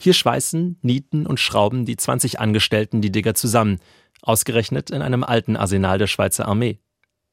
Hier 0.00 0.14
schweißen, 0.14 0.78
nieten 0.82 1.26
und 1.26 1.40
schrauben 1.40 1.84
die 1.84 1.96
20 1.96 2.38
Angestellten 2.38 3.02
die 3.02 3.10
Digger 3.10 3.34
zusammen, 3.34 3.80
ausgerechnet 4.22 4.90
in 4.90 5.02
einem 5.02 5.24
alten 5.24 5.56
Arsenal 5.56 5.98
der 5.98 6.06
Schweizer 6.06 6.46
Armee. 6.46 6.78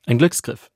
Ein 0.08 0.18
Glücksgriff. 0.18 0.72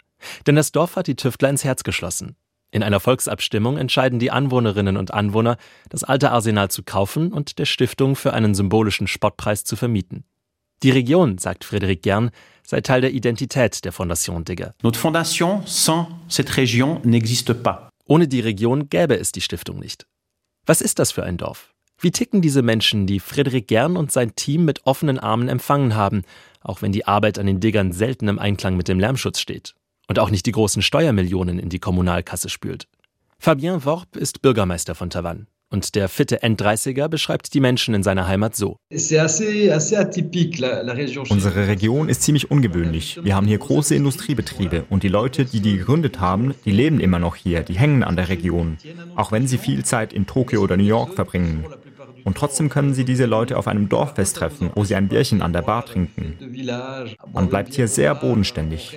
Denn 0.46 0.56
das 0.56 0.72
Dorf 0.72 0.96
hat 0.96 1.08
die 1.08 1.16
Tüftler 1.16 1.50
ins 1.50 1.64
Herz 1.64 1.84
geschlossen. 1.84 2.36
In 2.70 2.84
einer 2.84 3.00
Volksabstimmung 3.00 3.78
entscheiden 3.78 4.20
die 4.20 4.32
Anwohnerinnen 4.32 4.98
und 4.98 5.14
Anwohner, 5.14 5.58
das 5.90 6.04
alte 6.04 6.32
Arsenal 6.32 6.70
zu 6.70 6.84
kaufen 6.84 7.32
und 7.32 7.60
der 7.60 7.66
Stiftung 7.66 8.16
für 8.16 8.34
einen 8.34 8.56
symbolischen 8.56 9.08
Spottpreis 9.08 9.64
zu 9.64 9.76
vermieten. 9.76 10.26
Die 10.84 10.92
Region, 10.92 11.38
sagt 11.38 11.66
Frédéric 11.66 12.02
Gern, 12.02 12.30
sei 12.64 12.82
Teil 12.82 13.02
der 13.02 13.14
Identität 13.14 13.84
der 13.86 13.94
Fondation 13.94 14.44
Digger. 14.44 14.74
Notre 14.84 15.00
fondation 15.00 15.64
sans 15.66 16.08
cette 16.30 16.52
région 16.52 17.02
n'existe 17.04 17.54
pas. 17.54 17.90
Ohne 18.06 18.28
die 18.28 18.42
Region 18.42 18.90
gäbe 18.90 19.18
es 19.18 19.32
die 19.32 19.42
Stiftung 19.42 19.80
nicht. 19.80 20.06
Was 20.66 20.82
ist 20.82 21.00
das 21.00 21.12
für 21.12 21.24
ein 21.24 21.38
Dorf? 21.38 21.74
Wie 22.00 22.12
ticken 22.12 22.42
diese 22.42 22.62
Menschen, 22.62 23.08
die 23.08 23.22
Frédéric 23.22 23.68
Gern 23.68 23.98
und 23.98 24.12
sein 24.12 24.36
Team 24.36 24.66
mit 24.66 24.86
offenen 24.86 25.18
Armen 25.18 25.48
empfangen 25.48 25.96
haben, 25.96 26.24
auch 26.62 26.82
wenn 26.82 26.92
die 26.92 27.08
Arbeit 27.08 27.40
an 27.40 27.48
den 27.48 27.60
Diggern 27.60 27.92
selten 27.92 28.28
im 28.28 28.38
Einklang 28.38 28.76
mit 28.76 28.88
dem 28.88 29.00
Lärmschutz 29.00 29.40
steht 29.40 29.74
und 30.08 30.20
auch 30.20 30.30
nicht 30.30 30.46
die 30.46 30.52
großen 30.52 30.82
Steuermillionen 30.82 31.60
in 31.60 31.70
die 31.70 31.80
Kommunalkasse 31.80 32.50
spült? 32.50 32.88
Fabien 33.40 33.86
Worp 33.86 34.16
ist 34.16 34.42
Bürgermeister 34.42 34.96
von 34.96 35.10
Tavannes. 35.10 35.46
Und 35.70 35.96
der 35.96 36.08
fitte 36.08 36.44
N30er 36.44 37.10
beschreibt 37.10 37.54
die 37.54 37.60
Menschen 37.60 37.94
in 37.94 38.02
seiner 38.02 38.26
Heimat 38.26 38.56
so. 38.56 38.78
Unsere 41.30 41.68
Region 41.68 42.08
ist 42.08 42.22
ziemlich 42.22 42.50
ungewöhnlich. 42.50 43.20
Wir 43.22 43.36
haben 43.36 43.48
hier 43.48 43.58
große 43.58 43.94
Industriebetriebe 43.94 44.86
und 44.90 45.04
die 45.04 45.10
Leute, 45.10 45.44
die 45.44 45.60
die 45.60 45.78
gegründet 45.78 46.22
haben, 46.22 46.56
die 46.64 46.72
leben 46.72 47.02
immer 47.02 47.20
noch 47.20 47.36
hier, 47.36 47.64
die 47.64 47.78
hängen 47.78 48.04
an 48.04 48.16
der 48.16 48.30
Region, 48.30 48.78
auch 49.16 49.34
wenn 49.34 49.46
sie 49.46 49.58
viel 49.58 49.84
Zeit 49.84 50.14
in 50.14 50.26
Tokio 50.26 50.62
oder 50.62 50.78
New 50.78 50.86
York 50.86 51.16
verbringen. 51.16 51.66
Und 52.28 52.36
trotzdem 52.36 52.68
können 52.68 52.94
Sie 52.94 53.06
diese 53.06 53.26
Leute 53.26 53.58
auf 53.58 53.68
einem 53.68 53.88
Dorffest 53.88 54.36
treffen, 54.36 54.70
wo 54.76 54.84
sie 54.84 54.96
ein 54.96 55.08
Bierchen 55.08 55.42
an 55.42 55.54
der 55.54 55.62
Bar 55.62 55.86
trinken. 55.86 56.38
Man 57.32 57.48
bleibt 57.48 57.74
hier 57.74 57.88
sehr 57.88 58.14
bodenständig. 58.16 58.94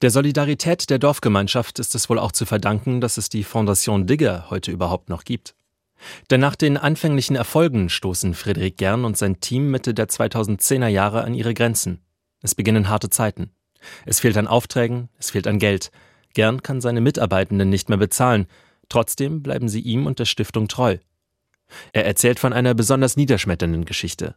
Der 0.00 0.10
Solidarität 0.10 0.88
der 0.88 0.98
Dorfgemeinschaft 0.98 1.78
ist 1.78 1.94
es 1.94 2.08
wohl 2.08 2.18
auch 2.18 2.32
zu 2.32 2.46
verdanken, 2.46 3.02
dass 3.02 3.18
es 3.18 3.28
die 3.28 3.44
Fondation 3.44 4.06
Digger 4.06 4.46
heute 4.48 4.70
überhaupt 4.70 5.10
noch 5.10 5.24
gibt. 5.24 5.54
Denn 6.30 6.40
nach 6.40 6.56
den 6.56 6.78
anfänglichen 6.78 7.36
Erfolgen 7.36 7.90
stoßen 7.90 8.32
Friedrich 8.32 8.78
Gern 8.78 9.04
und 9.04 9.18
sein 9.18 9.40
Team 9.40 9.70
Mitte 9.70 9.92
der 9.92 10.08
2010er 10.08 10.88
Jahre 10.88 11.22
an 11.24 11.34
ihre 11.34 11.52
Grenzen. 11.52 12.00
Es 12.40 12.54
beginnen 12.54 12.88
harte 12.88 13.10
Zeiten. 13.10 13.50
Es 14.06 14.20
fehlt 14.20 14.38
an 14.38 14.46
Aufträgen, 14.46 15.10
es 15.18 15.32
fehlt 15.32 15.46
an 15.48 15.58
Geld. 15.58 15.90
Gern 16.32 16.62
kann 16.62 16.80
seine 16.80 17.02
Mitarbeitenden 17.02 17.68
nicht 17.68 17.90
mehr 17.90 17.98
bezahlen. 17.98 18.46
Trotzdem 18.88 19.42
bleiben 19.42 19.68
sie 19.68 19.80
ihm 19.80 20.06
und 20.06 20.18
der 20.18 20.24
Stiftung 20.24 20.68
treu. 20.68 20.98
Er 21.92 22.04
erzählt 22.04 22.38
von 22.38 22.52
einer 22.52 22.74
besonders 22.74 23.16
niederschmetternden 23.16 23.84
Geschichte. 23.84 24.36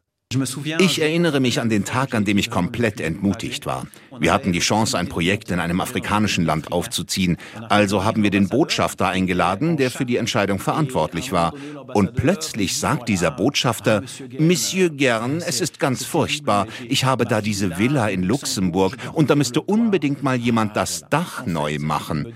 Ich 0.79 1.01
erinnere 1.01 1.39
mich 1.39 1.62
an 1.62 1.69
den 1.69 1.86
Tag, 1.86 2.13
an 2.13 2.25
dem 2.25 2.38
ich 2.38 2.50
komplett 2.50 3.00
entmutigt 3.00 3.65
war. 3.65 3.88
Wir 4.19 4.34
hatten 4.34 4.51
die 4.51 4.60
Chance, 4.60 4.98
ein 4.98 5.07
Projekt 5.07 5.51
in 5.51 5.62
einem 5.62 5.79
afrikanischen 5.79 6.43
Land 6.43 6.74
aufzuziehen. 6.74 7.38
Also 7.69 8.03
haben 8.03 8.24
wir 8.24 8.29
den 8.29 8.50
Botschafter 8.50 9.07
eingeladen, 9.07 9.77
der 9.77 9.89
für 9.89 10.05
die 10.05 10.17
Entscheidung 10.17 10.60
verantwortlich 10.60 11.31
war. 11.31 11.53
Und 11.93 12.13
plötzlich 12.15 12.77
sagt 12.77 13.07
dieser 13.07 13.31
Botschafter, 13.31 14.03
Monsieur 14.38 14.89
Gern, 14.89 15.38
es 15.38 15.62
ist 15.62 15.79
ganz 15.79 16.03
furchtbar. 16.03 16.67
Ich 16.89 17.05
habe 17.05 17.24
da 17.24 17.39
diese 17.39 17.77
Villa 17.77 18.10
in 18.10 18.24
Luxemburg 18.24 18.98
und 19.13 19.29
da 19.29 19.36
müsste 19.36 19.62
unbedingt 19.62 20.24
mal 20.24 20.36
jemand 20.36 20.75
das 20.75 21.05
Dach 21.10 21.46
neu 21.46 21.77
machen. 21.79 22.34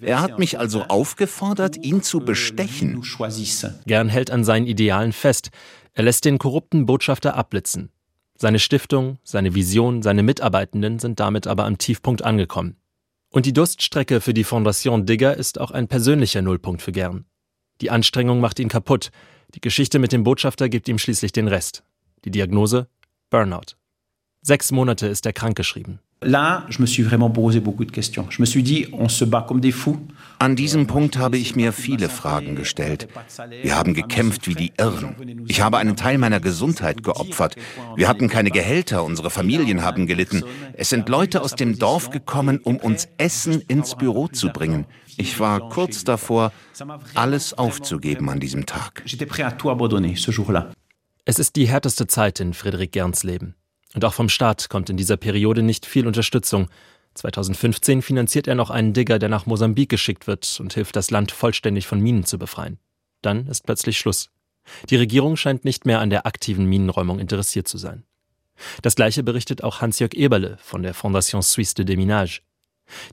Er 0.00 0.22
hat 0.22 0.38
mich 0.38 0.58
also 0.58 0.84
aufgefordert, 0.84 1.84
ihn 1.84 2.00
zu 2.00 2.20
bestechen. 2.20 3.02
Gern 3.84 4.08
hält 4.08 4.30
an 4.30 4.42
seinen 4.42 4.66
Idealen 4.66 5.12
fest. 5.12 5.50
Er 5.98 6.02
lässt 6.04 6.26
den 6.26 6.36
korrupten 6.36 6.84
Botschafter 6.84 7.36
abblitzen. 7.36 7.88
Seine 8.36 8.58
Stiftung, 8.58 9.16
seine 9.24 9.54
Vision, 9.54 10.02
seine 10.02 10.22
Mitarbeitenden 10.22 10.98
sind 10.98 11.20
damit 11.20 11.46
aber 11.46 11.64
am 11.64 11.78
Tiefpunkt 11.78 12.20
angekommen. 12.20 12.76
Und 13.30 13.46
die 13.46 13.54
Durststrecke 13.54 14.20
für 14.20 14.34
die 14.34 14.44
Fondation 14.44 15.06
Digger 15.06 15.34
ist 15.38 15.58
auch 15.58 15.70
ein 15.70 15.88
persönlicher 15.88 16.42
Nullpunkt 16.42 16.82
für 16.82 16.92
Gern. 16.92 17.24
Die 17.80 17.88
Anstrengung 17.88 18.40
macht 18.40 18.58
ihn 18.58 18.68
kaputt. 18.68 19.10
Die 19.54 19.62
Geschichte 19.62 19.98
mit 19.98 20.12
dem 20.12 20.22
Botschafter 20.22 20.68
gibt 20.68 20.86
ihm 20.86 20.98
schließlich 20.98 21.32
den 21.32 21.48
Rest. 21.48 21.82
Die 22.26 22.30
Diagnose? 22.30 22.88
Burnout. 23.30 23.76
Sechs 24.42 24.72
Monate 24.72 25.06
ist 25.06 25.24
er 25.24 25.32
krankgeschrieben. 25.32 26.00
Là, 26.20 26.66
je 26.68 26.78
me 26.78 26.86
suis 26.86 27.04
vraiment 27.04 27.30
posé 27.30 27.60
beaucoup 27.60 27.86
de 27.86 27.92
questions. 27.92 28.26
Je 28.30 28.42
me 28.42 28.46
suis 28.46 28.62
dit, 28.62 28.88
on 28.92 29.08
se 29.08 29.24
bat 29.24 29.46
comme 29.46 29.62
des 29.62 29.72
fous. 29.72 29.96
An 30.38 30.54
diesem 30.54 30.86
Punkt 30.86 31.16
habe 31.16 31.38
ich 31.38 31.56
mir 31.56 31.72
viele 31.72 32.08
Fragen 32.08 32.56
gestellt. 32.56 33.08
Wir 33.62 33.76
haben 33.76 33.94
gekämpft 33.94 34.46
wie 34.46 34.54
die 34.54 34.72
Irren. 34.78 35.44
Ich 35.48 35.62
habe 35.62 35.78
einen 35.78 35.96
Teil 35.96 36.18
meiner 36.18 36.40
Gesundheit 36.40 37.02
geopfert. 37.02 37.56
Wir 37.96 38.08
hatten 38.08 38.28
keine 38.28 38.50
Gehälter, 38.50 39.04
unsere 39.04 39.30
Familien 39.30 39.82
haben 39.82 40.06
gelitten. 40.06 40.44
Es 40.74 40.90
sind 40.90 41.08
Leute 41.08 41.42
aus 41.42 41.54
dem 41.54 41.78
Dorf 41.78 42.10
gekommen, 42.10 42.60
um 42.62 42.76
uns 42.76 43.08
Essen 43.16 43.62
ins 43.62 43.94
Büro 43.94 44.28
zu 44.28 44.48
bringen. 44.48 44.86
Ich 45.16 45.40
war 45.40 45.70
kurz 45.70 46.04
davor, 46.04 46.52
alles 47.14 47.54
aufzugeben 47.54 48.28
an 48.28 48.40
diesem 48.40 48.66
Tag. 48.66 49.02
Es 51.24 51.38
ist 51.38 51.56
die 51.56 51.68
härteste 51.68 52.06
Zeit 52.06 52.40
in 52.40 52.52
Friedrich 52.52 52.90
Gerns 52.90 53.24
Leben. 53.24 53.54
Und 53.94 54.04
auch 54.04 54.12
vom 54.12 54.28
Staat 54.28 54.68
kommt 54.68 54.90
in 54.90 54.98
dieser 54.98 55.16
Periode 55.16 55.62
nicht 55.62 55.86
viel 55.86 56.06
Unterstützung. 56.06 56.68
2015 57.16 58.02
finanziert 58.02 58.46
er 58.46 58.54
noch 58.54 58.70
einen 58.70 58.92
Digger, 58.92 59.18
der 59.18 59.28
nach 59.28 59.46
Mosambik 59.46 59.88
geschickt 59.88 60.26
wird 60.26 60.58
und 60.60 60.74
hilft, 60.74 60.96
das 60.96 61.10
Land 61.10 61.32
vollständig 61.32 61.86
von 61.86 62.00
Minen 62.00 62.24
zu 62.24 62.38
befreien. 62.38 62.78
Dann 63.22 63.46
ist 63.46 63.64
plötzlich 63.64 63.98
Schluss. 63.98 64.30
Die 64.90 64.96
Regierung 64.96 65.36
scheint 65.36 65.64
nicht 65.64 65.86
mehr 65.86 66.00
an 66.00 66.10
der 66.10 66.26
aktiven 66.26 66.66
Minenräumung 66.66 67.18
interessiert 67.18 67.68
zu 67.68 67.78
sein. 67.78 68.04
Das 68.82 68.94
gleiche 68.94 69.22
berichtet 69.22 69.62
auch 69.62 69.80
Hans-Jörg 69.80 70.14
Eberle 70.14 70.56
von 70.60 70.82
der 70.82 70.94
Fondation 70.94 71.42
Suisse 71.42 71.74
de 71.74 71.84
Déminage. 71.84 72.40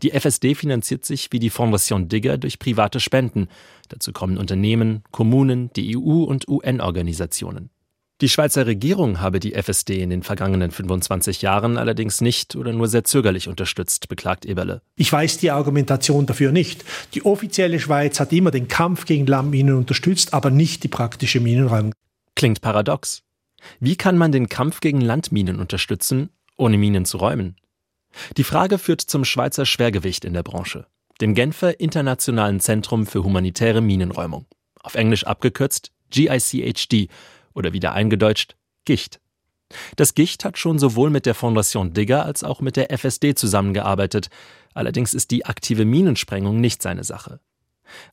Die 0.01 0.11
FSD 0.11 0.55
finanziert 0.55 1.03
sich 1.03 1.31
wie 1.31 1.39
die 1.39 1.49
Fondation 1.49 2.07
Digger 2.07 2.37
durch 2.37 2.59
private 2.59 2.99
Spenden. 2.99 3.47
Dazu 3.89 4.13
kommen 4.13 4.37
Unternehmen, 4.37 5.03
Kommunen, 5.11 5.71
die 5.73 5.97
EU 5.97 6.23
und 6.23 6.47
UN-Organisationen. 6.47 7.69
Die 8.21 8.29
Schweizer 8.29 8.65
Regierung 8.67 9.19
habe 9.19 9.39
die 9.39 9.53
FSD 9.53 10.01
in 10.01 10.09
den 10.09 10.23
vergangenen 10.23 10.71
25 10.71 11.41
Jahren 11.41 11.77
allerdings 11.77 12.21
nicht 12.21 12.55
oder 12.55 12.71
nur 12.71 12.87
sehr 12.87 13.03
zögerlich 13.03 13.47
unterstützt, 13.47 14.07
beklagt 14.07 14.45
Eberle. 14.45 14.81
Ich 14.95 15.11
weiß 15.11 15.39
die 15.39 15.51
Argumentation 15.51 16.25
dafür 16.25 16.51
nicht. 16.51 16.85
Die 17.15 17.25
offizielle 17.25 17.79
Schweiz 17.79 18.19
hat 18.19 18.31
immer 18.31 18.51
den 18.51 18.67
Kampf 18.67 19.05
gegen 19.05 19.25
Landminen 19.25 19.75
unterstützt, 19.75 20.33
aber 20.33 20.51
nicht 20.51 20.83
die 20.83 20.87
praktische 20.87 21.39
Minenräumung. 21.39 21.93
Klingt 22.35 22.61
paradox. 22.61 23.23
Wie 23.79 23.95
kann 23.95 24.17
man 24.17 24.31
den 24.31 24.47
Kampf 24.47 24.79
gegen 24.79 25.01
Landminen 25.01 25.59
unterstützen, 25.59 26.29
ohne 26.55 26.77
Minen 26.77 27.05
zu 27.05 27.17
räumen? 27.17 27.55
Die 28.37 28.43
Frage 28.43 28.77
führt 28.77 29.01
zum 29.01 29.25
Schweizer 29.25 29.65
Schwergewicht 29.65 30.23
in 30.23 30.33
der 30.33 30.43
Branche, 30.43 30.85
dem 31.19 31.33
Genfer 31.33 31.79
Internationalen 31.79 32.59
Zentrum 32.59 33.07
für 33.07 33.23
humanitäre 33.23 33.81
Minenräumung, 33.81 34.45
auf 34.81 34.95
Englisch 34.95 35.25
abgekürzt 35.25 35.91
GICHD 36.13 37.09
oder 37.53 37.73
wieder 37.73 37.93
eingedeutscht 37.93 38.55
Gicht. 38.85 39.19
Das 39.95 40.13
Gicht 40.13 40.45
hat 40.45 40.57
schon 40.57 40.77
sowohl 40.77 41.09
mit 41.09 41.25
der 41.25 41.35
Fondation 41.35 41.93
Digger 41.93 42.25
als 42.25 42.43
auch 42.43 42.61
mit 42.61 42.75
der 42.75 42.91
FSD 42.91 43.33
zusammengearbeitet, 43.35 44.29
allerdings 44.73 45.13
ist 45.13 45.31
die 45.31 45.45
aktive 45.45 45.85
Minensprengung 45.85 46.59
nicht 46.59 46.81
seine 46.81 47.03
Sache. 47.03 47.39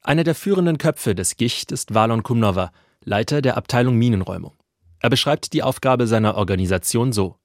Einer 0.03 0.25
der 0.25 0.35
führenden 0.35 0.79
Köpfe 0.79 1.15
des 1.15 1.37
Gicht 1.37 1.73
ist 1.73 1.95
Valon 1.95 2.23
Kumnova, 2.23 2.73
Leiter 3.05 3.43
der 3.43 3.57
Abteilung 3.57 3.97
Minenräumung. 3.97 4.55
Er 5.01 5.11
beschreibt 5.11 5.53
die 5.55 5.63
Aufgabe 5.63 6.07
seiner 6.07 6.35
Organisation 6.37 7.13
so. 7.13 7.37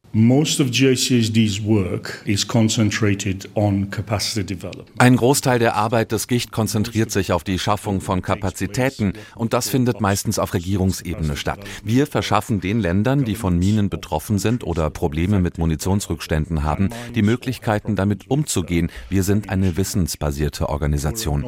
Ein 4.97 5.17
Großteil 5.17 5.59
der 5.59 5.75
Arbeit 5.75 6.11
des 6.13 6.27
Gicht 6.29 6.51
konzentriert 6.53 7.11
sich 7.11 7.33
auf 7.33 7.43
die 7.43 7.59
Schaffung 7.59 7.99
von 7.99 8.21
Kapazitäten 8.21 9.11
und 9.35 9.51
das 9.51 9.67
findet 9.67 9.99
meistens 9.99 10.39
auf 10.39 10.53
Regierungsebene 10.53 11.35
statt. 11.35 11.59
Wir 11.83 12.07
verschaffen 12.07 12.61
den 12.61 12.79
Ländern, 12.79 13.25
die 13.25 13.35
von 13.35 13.59
Minen 13.59 13.89
betroffen 13.89 14.39
sind 14.39 14.63
oder 14.63 14.89
Probleme 14.89 15.41
mit 15.41 15.57
Munitionsrückständen 15.57 16.63
haben, 16.63 16.91
die 17.13 17.21
Möglichkeiten 17.21 17.97
damit 17.97 18.29
umzugehen. 18.29 18.89
Wir 19.09 19.23
sind 19.23 19.49
eine 19.49 19.75
wissensbasierte 19.75 20.69
Organisation. 20.69 21.43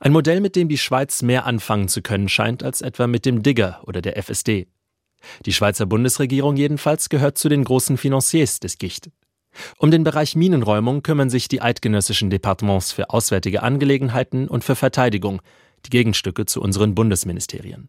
Ein 0.00 0.12
Modell, 0.12 0.40
mit 0.40 0.56
dem 0.56 0.70
die 0.70 0.78
Schweiz 0.78 1.20
mehr 1.20 1.44
anfangen 1.44 1.88
zu 1.88 2.00
können 2.00 2.30
scheint 2.30 2.62
als 2.62 2.80
etwa 2.80 3.06
mit 3.06 3.26
dem 3.26 3.42
Digger 3.42 3.82
oder 3.84 4.00
der 4.00 4.16
FSD. 4.16 4.68
Die 5.46 5.52
Schweizer 5.52 5.86
Bundesregierung 5.86 6.56
jedenfalls 6.56 7.08
gehört 7.08 7.38
zu 7.38 7.48
den 7.48 7.64
großen 7.64 7.96
Financiers 7.96 8.60
des 8.60 8.78
Gicht. 8.78 9.10
Um 9.78 9.90
den 9.90 10.04
Bereich 10.04 10.36
Minenräumung 10.36 11.02
kümmern 11.02 11.30
sich 11.30 11.48
die 11.48 11.62
eidgenössischen 11.62 12.30
Departements 12.30 12.92
für 12.92 13.10
Auswärtige 13.10 13.62
Angelegenheiten 13.62 14.48
und 14.48 14.64
für 14.64 14.74
Verteidigung, 14.74 15.40
die 15.86 15.90
Gegenstücke 15.90 16.46
zu 16.46 16.60
unseren 16.60 16.94
Bundesministerien. 16.94 17.88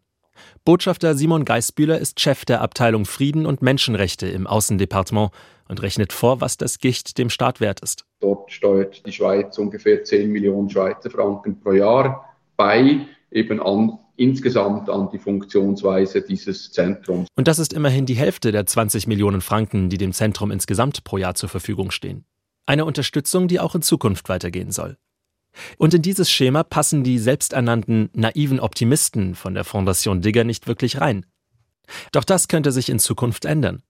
Botschafter 0.64 1.14
Simon 1.14 1.44
Geisbühler 1.44 1.98
ist 1.98 2.20
Chef 2.20 2.44
der 2.44 2.60
Abteilung 2.60 3.04
Frieden 3.06 3.46
und 3.46 3.62
Menschenrechte 3.62 4.26
im 4.28 4.46
Außendepartement 4.46 5.30
und 5.68 5.82
rechnet 5.82 6.12
vor, 6.12 6.40
was 6.40 6.56
das 6.56 6.78
Gicht 6.78 7.18
dem 7.18 7.30
Staat 7.30 7.60
wert 7.60 7.80
ist. 7.80 8.04
Dort 8.20 8.52
steuert 8.52 9.04
die 9.06 9.12
Schweiz 9.12 9.58
ungefähr 9.58 10.04
10 10.04 10.30
Millionen 10.30 10.70
Schweizer 10.70 11.10
Franken 11.10 11.60
pro 11.60 11.72
Jahr 11.72 12.36
bei, 12.56 13.06
eben 13.30 13.60
an 13.60 13.98
insgesamt 14.16 14.88
an 14.88 15.10
die 15.10 15.18
Funktionsweise 15.18 16.22
dieses 16.22 16.72
Zentrums. 16.72 17.28
Und 17.36 17.48
das 17.48 17.58
ist 17.58 17.72
immerhin 17.72 18.06
die 18.06 18.14
Hälfte 18.14 18.52
der 18.52 18.66
20 18.66 19.06
Millionen 19.06 19.40
Franken, 19.40 19.88
die 19.88 19.98
dem 19.98 20.12
Zentrum 20.12 20.50
insgesamt 20.50 21.04
pro 21.04 21.18
Jahr 21.18 21.34
zur 21.34 21.48
Verfügung 21.48 21.90
stehen. 21.90 22.24
Eine 22.66 22.84
Unterstützung, 22.84 23.48
die 23.48 23.60
auch 23.60 23.74
in 23.74 23.82
Zukunft 23.82 24.28
weitergehen 24.28 24.72
soll. 24.72 24.96
Und 25.78 25.94
in 25.94 26.02
dieses 26.02 26.30
Schema 26.30 26.64
passen 26.64 27.04
die 27.04 27.18
selbsternannten 27.18 28.10
naiven 28.12 28.60
Optimisten 28.60 29.34
von 29.34 29.54
der 29.54 29.64
Fondation 29.64 30.20
Digger 30.20 30.44
nicht 30.44 30.66
wirklich 30.66 31.00
rein. 31.00 31.24
Doch 32.12 32.24
das 32.24 32.48
könnte 32.48 32.72
sich 32.72 32.88
in 32.88 32.98
Zukunft 32.98 33.44
ändern. 33.44 33.82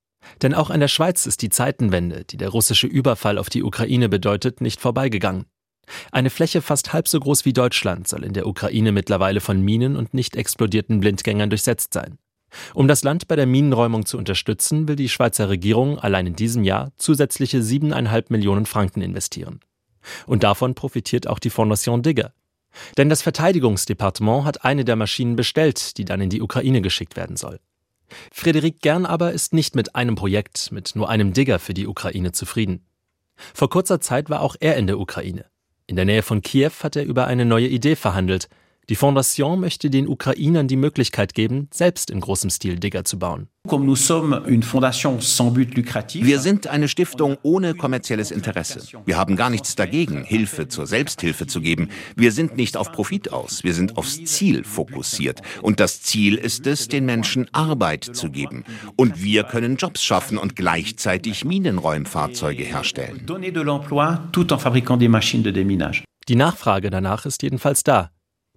Denn 0.42 0.54
auch 0.54 0.71
an 0.71 0.80
der 0.80 0.88
Schweiz 0.88 1.26
ist 1.26 1.42
die 1.42 1.50
Zeitenwende, 1.50 2.25
die 2.25 2.37
der 2.37 2.49
russische 2.49 2.87
Überfall 2.87 3.38
auf 3.38 3.49
die 3.49 3.62
Ukraine 3.62 4.09
bedeutet, 4.09 4.61
nicht 4.61 4.80
vorbeigegangen. 4.80 5.47
Eine 6.11 6.31
Fläche 6.31 6.62
fast 6.62 6.93
halb 6.93 7.09
so 7.09 7.21
groß 7.21 7.45
wie 7.45 7.52
Deutschland 7.52 8.09
soll 8.09 8.25
in 8.25 8.33
der 8.33 8.47
Ukraine 8.47 8.93
mittlerweile 8.93 9.40
von 9.40 9.61
Minen 9.61 9.97
und 9.97 10.14
nicht 10.14 10.37
explodierten 10.37 11.00
Blindgängern 11.00 11.50
durchsetzt 11.50 11.93
sein. 11.93 12.19
Um 12.75 12.88
das 12.88 13.02
Land 13.02 13.28
bei 13.28 13.37
der 13.37 13.47
Minenräumung 13.47 14.07
zu 14.07 14.19
unterstützen, 14.19 14.88
will 14.88 14.97
die 14.97 15.09
Schweizer 15.09 15.49
Regierung 15.49 15.99
allein 15.99 16.26
in 16.26 16.37
diesem 16.37 16.64
Jahr 16.64 16.93
zusätzliche 16.97 17.62
siebeneinhalb 17.62 18.31
Millionen 18.31 18.66
Franken 18.66 19.02
investieren. 19.02 19.61
Und 20.26 20.43
davon 20.43 20.75
profitiert 20.75 21.26
auch 21.26 21.38
die 21.38 21.50
Fondation 21.50 22.02
Digger. 22.02 22.33
Denn 22.97 23.09
das 23.09 23.23
Verteidigungsdepartement 23.23 24.45
hat 24.45 24.64
eine 24.64 24.85
der 24.85 24.97
Maschinen 24.97 25.37
bestellt, 25.37 25.97
die 25.99 26.05
dann 26.05 26.21
in 26.21 26.31
die 26.31 26.43
Ukraine 26.43 26.83
geschickt 26.83 27.16
werden 27.16 27.37
soll. 27.37 27.59
Frederik 28.33 28.81
Gern 28.81 29.07
aber 29.07 29.33
ist 29.33 29.52
nicht 29.52 29.75
mit 29.75 29.97
einem 29.97 30.14
Projekt, 30.14 30.71
mit 30.71 30.95
nur 30.95 31.09
einem 31.09 31.33
Digger 31.33 31.59
für 31.59 31.75
die 31.75 31.87
Ukraine 31.87 32.33
zufrieden. 32.33 32.87
Vor 33.55 33.69
kurzer 33.69 34.00
Zeit 34.00 34.31
war 34.31 34.40
auch 34.40 34.57
er 34.61 34.76
in 34.76 34.87
der 34.87 34.99
Ukraine. 34.99 35.47
In 35.88 35.97
der 35.97 36.05
Nähe 36.05 36.23
von 36.23 36.43
Kiew 36.43 36.73
hat 36.83 36.97
er 36.97 37.05
über 37.05 37.26
eine 37.26 37.45
neue 37.45 37.69
Idee 37.69 37.95
verhandelt, 37.95 38.49
die 38.88 38.95
Fondation 38.95 39.59
möchte 39.59 39.90
den 39.90 40.07
Ukrainern 40.07 40.69
die 40.69 40.76
Möglichkeit 40.76 41.35
geben, 41.35 41.66
selbst 41.73 42.09
in 42.09 42.21
großem 42.21 42.50
Stil 42.50 42.78
Digger 42.78 43.05
zu 43.05 43.19
bauen. 43.19 43.49
Wir 43.69 43.97
sind 46.38 46.69
eine 46.69 46.87
Stiftung 46.87 47.37
ohne 47.43 47.75
kommerzielles 47.75 48.31
Interesse. 48.31 48.83
Wir 49.05 49.16
haben 49.16 49.35
gar 49.35 49.50
nichts 49.50 49.75
dagegen, 49.75 50.23
Hilfe 50.23 50.69
zur 50.69 50.87
Selbsthilfe 50.87 51.49
zu 51.49 51.61
geben. 51.61 51.88
Wir 52.14 52.31
sind 52.31 52.57
nicht 52.57 52.76
auf 52.76 52.93
Profit 52.93 53.33
aus, 53.33 53.64
wir 53.64 53.75
sind 53.75 53.99
aufs 53.99 54.25
Ziel 54.25 54.62
fokussiert. 54.62 55.43
Und 55.62 55.81
das 55.81 56.02
Ziel 56.02 56.37
ist 56.37 56.64
es, 56.69 56.87
den 56.87 57.07
Menschen 57.07 57.49
Arbeit 57.52 58.05
zu 58.05 58.31
geben. 58.31 58.62
Und 58.95 59.21
wir 59.21 59.43
können 59.43 59.75
Jobs 59.76 60.05
schaffen 60.05 60.38
und 60.38 60.55
gleichzeitig 60.55 61.45
Minenräumfahrzeuge 61.45 62.62
herstellen. 62.62 63.26
Die 66.28 66.37
Nachfrage 66.37 66.90
danach 66.90 67.26
ist 67.26 67.43
jedenfalls 67.43 67.83
da. 67.83 68.12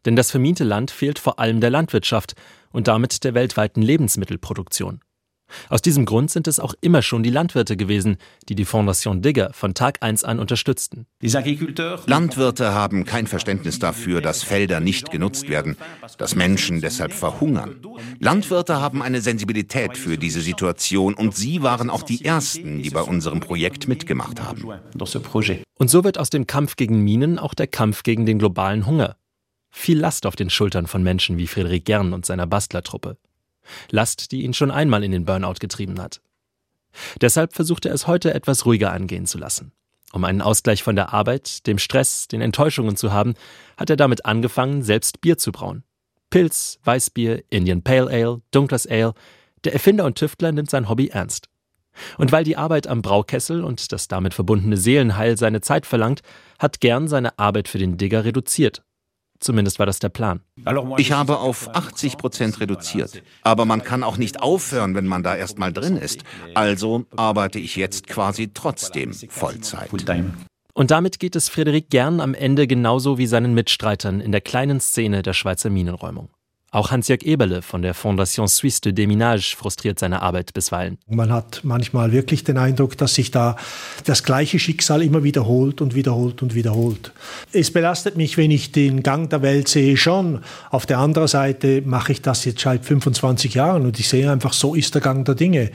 Denn 0.10 0.16
das 0.16 0.32
vermiente 0.32 0.64
Land 0.64 0.90
fehlt 0.90 1.20
vor 1.20 1.38
allem 1.38 1.62
der 1.62 1.70
Landwirtschaft 1.70 2.34
und 2.72 2.88
damit 2.88 3.24
der 3.24 3.36
weltweiten 3.36 3.84
Lebensmittelproduktion. 3.84 5.02
Aus 5.70 5.84
diesem 5.84 6.06
Grund 6.06 6.32
sind 6.32 6.48
es 6.48 6.60
auch 6.60 6.74
immer 6.82 7.04
schon 7.04 7.22
die 7.22 7.30
Landwirte 7.30 7.78
gewesen, 7.78 8.18
die 8.48 8.56
die 8.56 8.66
Fondation 8.66 9.22
Digger 9.22 9.52
von 9.54 9.76
Tag 9.76 10.00
1 10.02 10.24
an 10.24 10.40
unterstützten. 10.40 11.06
Landwirte 11.22 12.74
haben 12.74 13.06
kein 13.06 13.28
Verständnis 13.28 13.78
dafür, 13.78 14.20
dass 14.20 14.42
Felder 14.42 14.80
nicht 14.80 15.12
genutzt 15.12 15.48
werden, 15.48 15.78
dass 16.18 16.34
Menschen 16.34 16.82
deshalb 16.82 17.14
verhungern. 17.14 17.76
Landwirte 18.18 18.82
haben 18.82 19.04
eine 19.04 19.22
Sensibilität 19.22 19.96
für 19.96 20.18
diese 20.18 20.42
Situation 20.42 21.14
und 21.14 21.36
sie 21.36 21.62
waren 21.62 21.92
auch 21.92 22.02
die 22.02 22.26
Ersten, 22.26 22.82
die 22.82 22.90
bei 22.90 23.02
unserem 23.02 23.42
Projekt 23.42 23.88
mitgemacht 23.88 24.42
haben. 24.42 24.66
Und 25.78 25.90
so 25.92 26.04
wird 26.04 26.18
aus 26.18 26.32
dem 26.32 26.48
Kampf 26.48 26.78
gegen 26.78 27.04
Minen 27.04 27.38
auch 27.38 27.54
der 27.54 27.68
Kampf 27.68 28.02
gegen 28.02 28.26
den 28.26 28.40
globalen 28.40 28.88
Hunger 28.88 29.16
viel 29.70 30.00
Last 30.00 30.26
auf 30.26 30.36
den 30.36 30.50
Schultern 30.50 30.88
von 30.88 31.04
Menschen 31.04 31.38
wie 31.38 31.48
Friedrich 31.48 31.84
Gern 31.84 32.14
und 32.14 32.26
seiner 32.26 32.48
Bastlertruppe. 32.48 33.18
Last, 33.90 34.32
die 34.32 34.44
ihn 34.44 34.54
schon 34.54 34.72
einmal 34.72 35.04
in 35.04 35.12
den 35.12 35.26
Burnout 35.26 35.56
getrieben 35.60 36.02
hat. 36.02 36.22
Deshalb 37.22 37.54
versucht 37.54 37.86
er 37.86 37.94
es 37.94 38.08
heute 38.08 38.34
etwas 38.34 38.66
ruhiger 38.66 38.92
angehen 38.92 39.26
zu 39.26 39.38
lassen. 39.38 39.72
Um 40.12 40.24
einen 40.24 40.42
Ausgleich 40.42 40.82
von 40.82 40.96
der 40.96 41.14
Arbeit, 41.14 41.68
dem 41.68 41.78
Stress, 41.78 42.28
den 42.28 42.42
Enttäuschungen 42.42 42.96
zu 42.96 43.14
haben, 43.14 43.36
hat 43.78 43.92
er 43.92 43.96
damit 43.96 44.26
angefangen, 44.26 44.82
selbst 44.82 45.22
Bier 45.22 45.38
zu 45.38 45.52
brauen. 45.52 45.84
Pilz, 46.32 46.80
Weißbier, 46.84 47.44
Indian 47.50 47.84
Pale 47.84 48.10
Ale, 48.10 48.42
dunkles 48.52 48.88
Ale. 48.88 49.14
Der 49.64 49.74
Erfinder 49.74 50.06
und 50.06 50.18
Tüftler 50.18 50.52
nimmt 50.52 50.70
sein 50.70 50.90
Hobby 50.90 51.10
ernst. 51.10 51.48
Und 52.18 52.32
weil 52.32 52.44
die 52.44 52.58
Arbeit 52.58 52.88
am 52.88 53.02
Braukessel 53.02 53.64
und 53.64 53.92
das 53.92 54.08
damit 54.08 54.34
verbundene 54.34 54.78
Seelenheil 54.78 55.38
seine 55.38 55.62
Zeit 55.62 55.86
verlangt, 55.86 56.22
hat 56.58 56.80
Gern 56.80 57.08
seine 57.08 57.38
Arbeit 57.38 57.68
für 57.68 57.78
den 57.78 57.98
Digger 57.98 58.26
reduziert 58.26 58.84
Zumindest 59.40 59.80
war 59.80 59.86
das 59.86 60.00
der 60.00 60.10
Plan. 60.10 60.42
Ich 60.98 61.12
habe 61.12 61.40
auf 61.40 61.74
80 61.74 62.18
Prozent 62.18 62.60
reduziert. 62.60 63.24
Aber 63.42 63.66
man 63.66 63.84
kann 63.84 64.04
auch 64.04 64.18
nicht 64.18 64.42
aufhören, 64.42 64.96
wenn 64.96 65.08
man 65.08 65.24
da 65.24 65.36
erstmal 65.36 65.72
drin 65.72 65.96
ist. 65.96 66.24
Also 66.56 67.06
arbeite 67.16 67.60
ich 67.60 67.76
jetzt 67.76 68.08
quasi 68.08 68.52
trotzdem 68.54 69.14
Vollzeit. 69.14 69.90
Und 70.74 70.92
damit 70.92 71.20
geht 71.20 71.36
es 71.36 71.50
Frederik 71.50 71.90
Gern 71.90 72.22
am 72.22 72.34
Ende 72.34 72.68
genauso 72.68 73.18
wie 73.18 73.28
seinen 73.28 73.54
Mitstreitern 73.54 74.22
in 74.22 74.32
der 74.32 74.42
kleinen 74.42 74.80
Szene 74.80 75.24
der 75.24 75.34
Schweizer 75.34 75.70
Minenräumung. 75.70 76.30
Auch 76.72 76.92
Hans-Jörg 76.92 77.24
Eberle 77.24 77.64
von 77.64 77.82
der 77.82 77.96
Fondation 77.96 78.48
Suisse 78.48 78.80
de 78.82 78.92
Déminage 78.92 79.56
frustriert 79.56 79.98
seine 79.98 80.22
Arbeit 80.22 80.54
bisweilen. 80.54 81.00
Man 81.08 81.32
hat 81.32 81.62
manchmal 81.64 82.12
wirklich 82.12 82.44
den 82.44 82.60
Eindruck, 82.60 82.96
dass 82.96 83.16
sich 83.16 83.32
da 83.32 83.56
das 84.06 84.24
gleiche 84.24 84.60
Schicksal 84.60 85.02
immer 85.02 85.24
wiederholt 85.24 85.82
und 85.82 85.96
wiederholt 85.96 86.44
und 86.44 86.54
wiederholt. 86.54 87.12
Es 87.54 87.74
belastet 87.74 88.18
mich, 88.18 88.38
wenn 88.38 88.52
ich 88.52 88.72
den 88.72 89.02
Gang 89.02 89.32
der 89.32 89.42
Welt 89.42 89.68
sehe, 89.68 89.98
schon. 89.98 90.42
Auf 90.70 90.86
der 90.86 91.00
anderen 91.00 91.28
Seite 91.28 91.82
mache 91.84 92.12
ich 92.12 92.22
das 92.22 92.46
jetzt 92.46 92.62
seit 92.62 92.86
25 92.86 93.56
Jahren 93.56 93.88
und 93.88 94.00
ich 94.00 94.08
sehe 94.08 94.32
einfach, 94.32 94.54
so 94.54 94.76
ist 94.76 94.94
der 94.94 95.02
Gang 95.02 95.26
der 95.26 95.34
Dinge. 95.34 95.72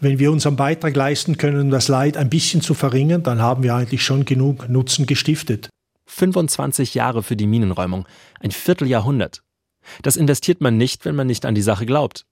Wenn 0.00 0.20
wir 0.20 0.30
unseren 0.30 0.54
Beitrag 0.54 0.94
leisten 0.94 1.36
können, 1.36 1.70
das 1.70 1.88
Leid 1.88 2.16
ein 2.16 2.30
bisschen 2.30 2.60
zu 2.60 2.74
verringern, 2.74 3.24
dann 3.24 3.42
haben 3.42 3.64
wir 3.64 3.74
eigentlich 3.74 4.04
schon 4.04 4.24
genug 4.24 4.68
Nutzen 4.68 5.06
gestiftet. 5.06 5.68
25 6.06 6.94
Jahre 6.94 7.24
für 7.24 7.34
die 7.34 7.48
Minenräumung, 7.48 8.06
ein 8.40 8.52
Vierteljahrhundert. 8.52 9.42
Das 10.02 10.16
investiert 10.16 10.60
man 10.60 10.76
nicht, 10.76 11.04
wenn 11.04 11.16
man 11.16 11.26
nicht 11.26 11.46
an 11.46 11.54
die 11.54 11.62
Sache 11.62 11.86
glaubt. 11.86 12.24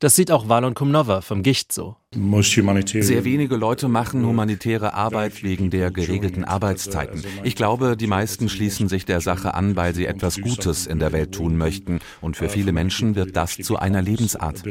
Das 0.00 0.14
sieht 0.16 0.30
auch 0.30 0.48
Valon 0.48 0.74
Kumnova 0.74 1.20
vom 1.20 1.42
Gicht 1.42 1.72
so. 1.72 1.96
Sehr 2.14 3.24
wenige 3.24 3.56
Leute 3.56 3.88
machen 3.88 4.24
humanitäre 4.24 4.94
Arbeit 4.94 5.42
wegen 5.42 5.70
der 5.70 5.90
geregelten 5.90 6.44
Arbeitszeiten. 6.44 7.22
Ich 7.44 7.56
glaube, 7.56 7.96
die 7.96 8.06
meisten 8.06 8.48
schließen 8.48 8.88
sich 8.88 9.04
der 9.04 9.20
Sache 9.20 9.54
an, 9.54 9.76
weil 9.76 9.94
sie 9.94 10.06
etwas 10.06 10.40
Gutes 10.40 10.86
in 10.86 10.98
der 10.98 11.12
Welt 11.12 11.32
tun 11.32 11.56
möchten. 11.56 11.98
Und 12.20 12.36
für 12.36 12.48
viele 12.48 12.72
Menschen 12.72 13.14
wird 13.16 13.36
das 13.36 13.56
zu 13.56 13.76
einer 13.76 14.00
Lebensart. 14.00 14.62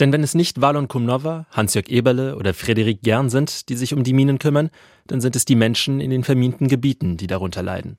Denn 0.00 0.12
wenn 0.12 0.22
es 0.22 0.34
nicht 0.34 0.60
Valon 0.60 0.88
Kumnova, 0.88 1.46
Hans-Jörg 1.50 1.88
Eberle 1.88 2.36
oder 2.36 2.54
Frederik 2.54 3.02
Gern 3.02 3.30
sind, 3.30 3.68
die 3.68 3.76
sich 3.76 3.94
um 3.94 4.04
die 4.04 4.12
Minen 4.12 4.38
kümmern, 4.38 4.70
dann 5.06 5.20
sind 5.20 5.34
es 5.36 5.44
die 5.44 5.56
Menschen 5.56 6.00
in 6.00 6.10
den 6.10 6.24
verminten 6.24 6.68
Gebieten, 6.68 7.16
die 7.16 7.26
darunter 7.26 7.62
leiden. 7.62 7.98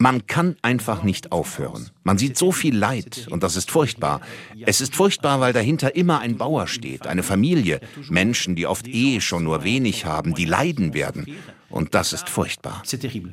Man 0.00 0.28
kann 0.28 0.54
einfach 0.62 1.02
nicht 1.02 1.32
aufhören. 1.32 1.90
Man 2.04 2.18
sieht 2.18 2.38
so 2.38 2.52
viel 2.52 2.76
Leid 2.76 3.26
und 3.30 3.42
das 3.42 3.56
ist 3.56 3.72
furchtbar. 3.72 4.20
Es 4.64 4.80
ist 4.80 4.94
furchtbar, 4.94 5.40
weil 5.40 5.52
dahinter 5.52 5.96
immer 5.96 6.20
ein 6.20 6.36
Bauer 6.36 6.68
steht, 6.68 7.08
eine 7.08 7.24
Familie, 7.24 7.80
Menschen, 8.08 8.54
die 8.54 8.68
oft 8.68 8.86
eh 8.86 9.20
schon 9.20 9.42
nur 9.42 9.64
wenig 9.64 10.04
haben, 10.04 10.34
die 10.34 10.44
leiden 10.44 10.94
werden. 10.94 11.26
Und 11.68 11.96
das 11.96 12.12
ist 12.12 12.28
furchtbar. 12.28 12.84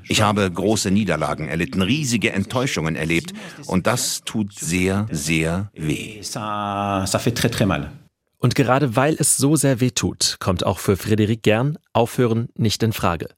Ich 0.07 0.21
habe 0.23 0.49
große 0.49 0.89
Niederlagen 0.89 1.47
erlitten, 1.47 1.83
riesige 1.83 2.33
Enttäuschungen 2.33 2.95
erlebt 2.95 3.33
und 3.67 3.85
das 3.85 4.23
tut 4.25 4.51
sehr, 4.53 5.05
sehr 5.11 5.69
weh. 5.75 6.19
Und 8.39 8.55
gerade 8.55 8.95
weil 8.95 9.15
es 9.19 9.37
so 9.37 9.55
sehr 9.55 9.79
weh 9.81 9.91
tut, 9.91 10.37
kommt 10.39 10.65
auch 10.65 10.79
für 10.79 10.97
Frederik 10.97 11.43
Gern 11.43 11.77
Aufhören 11.93 12.49
nicht 12.55 12.81
in 12.83 12.91
Frage. 12.91 13.29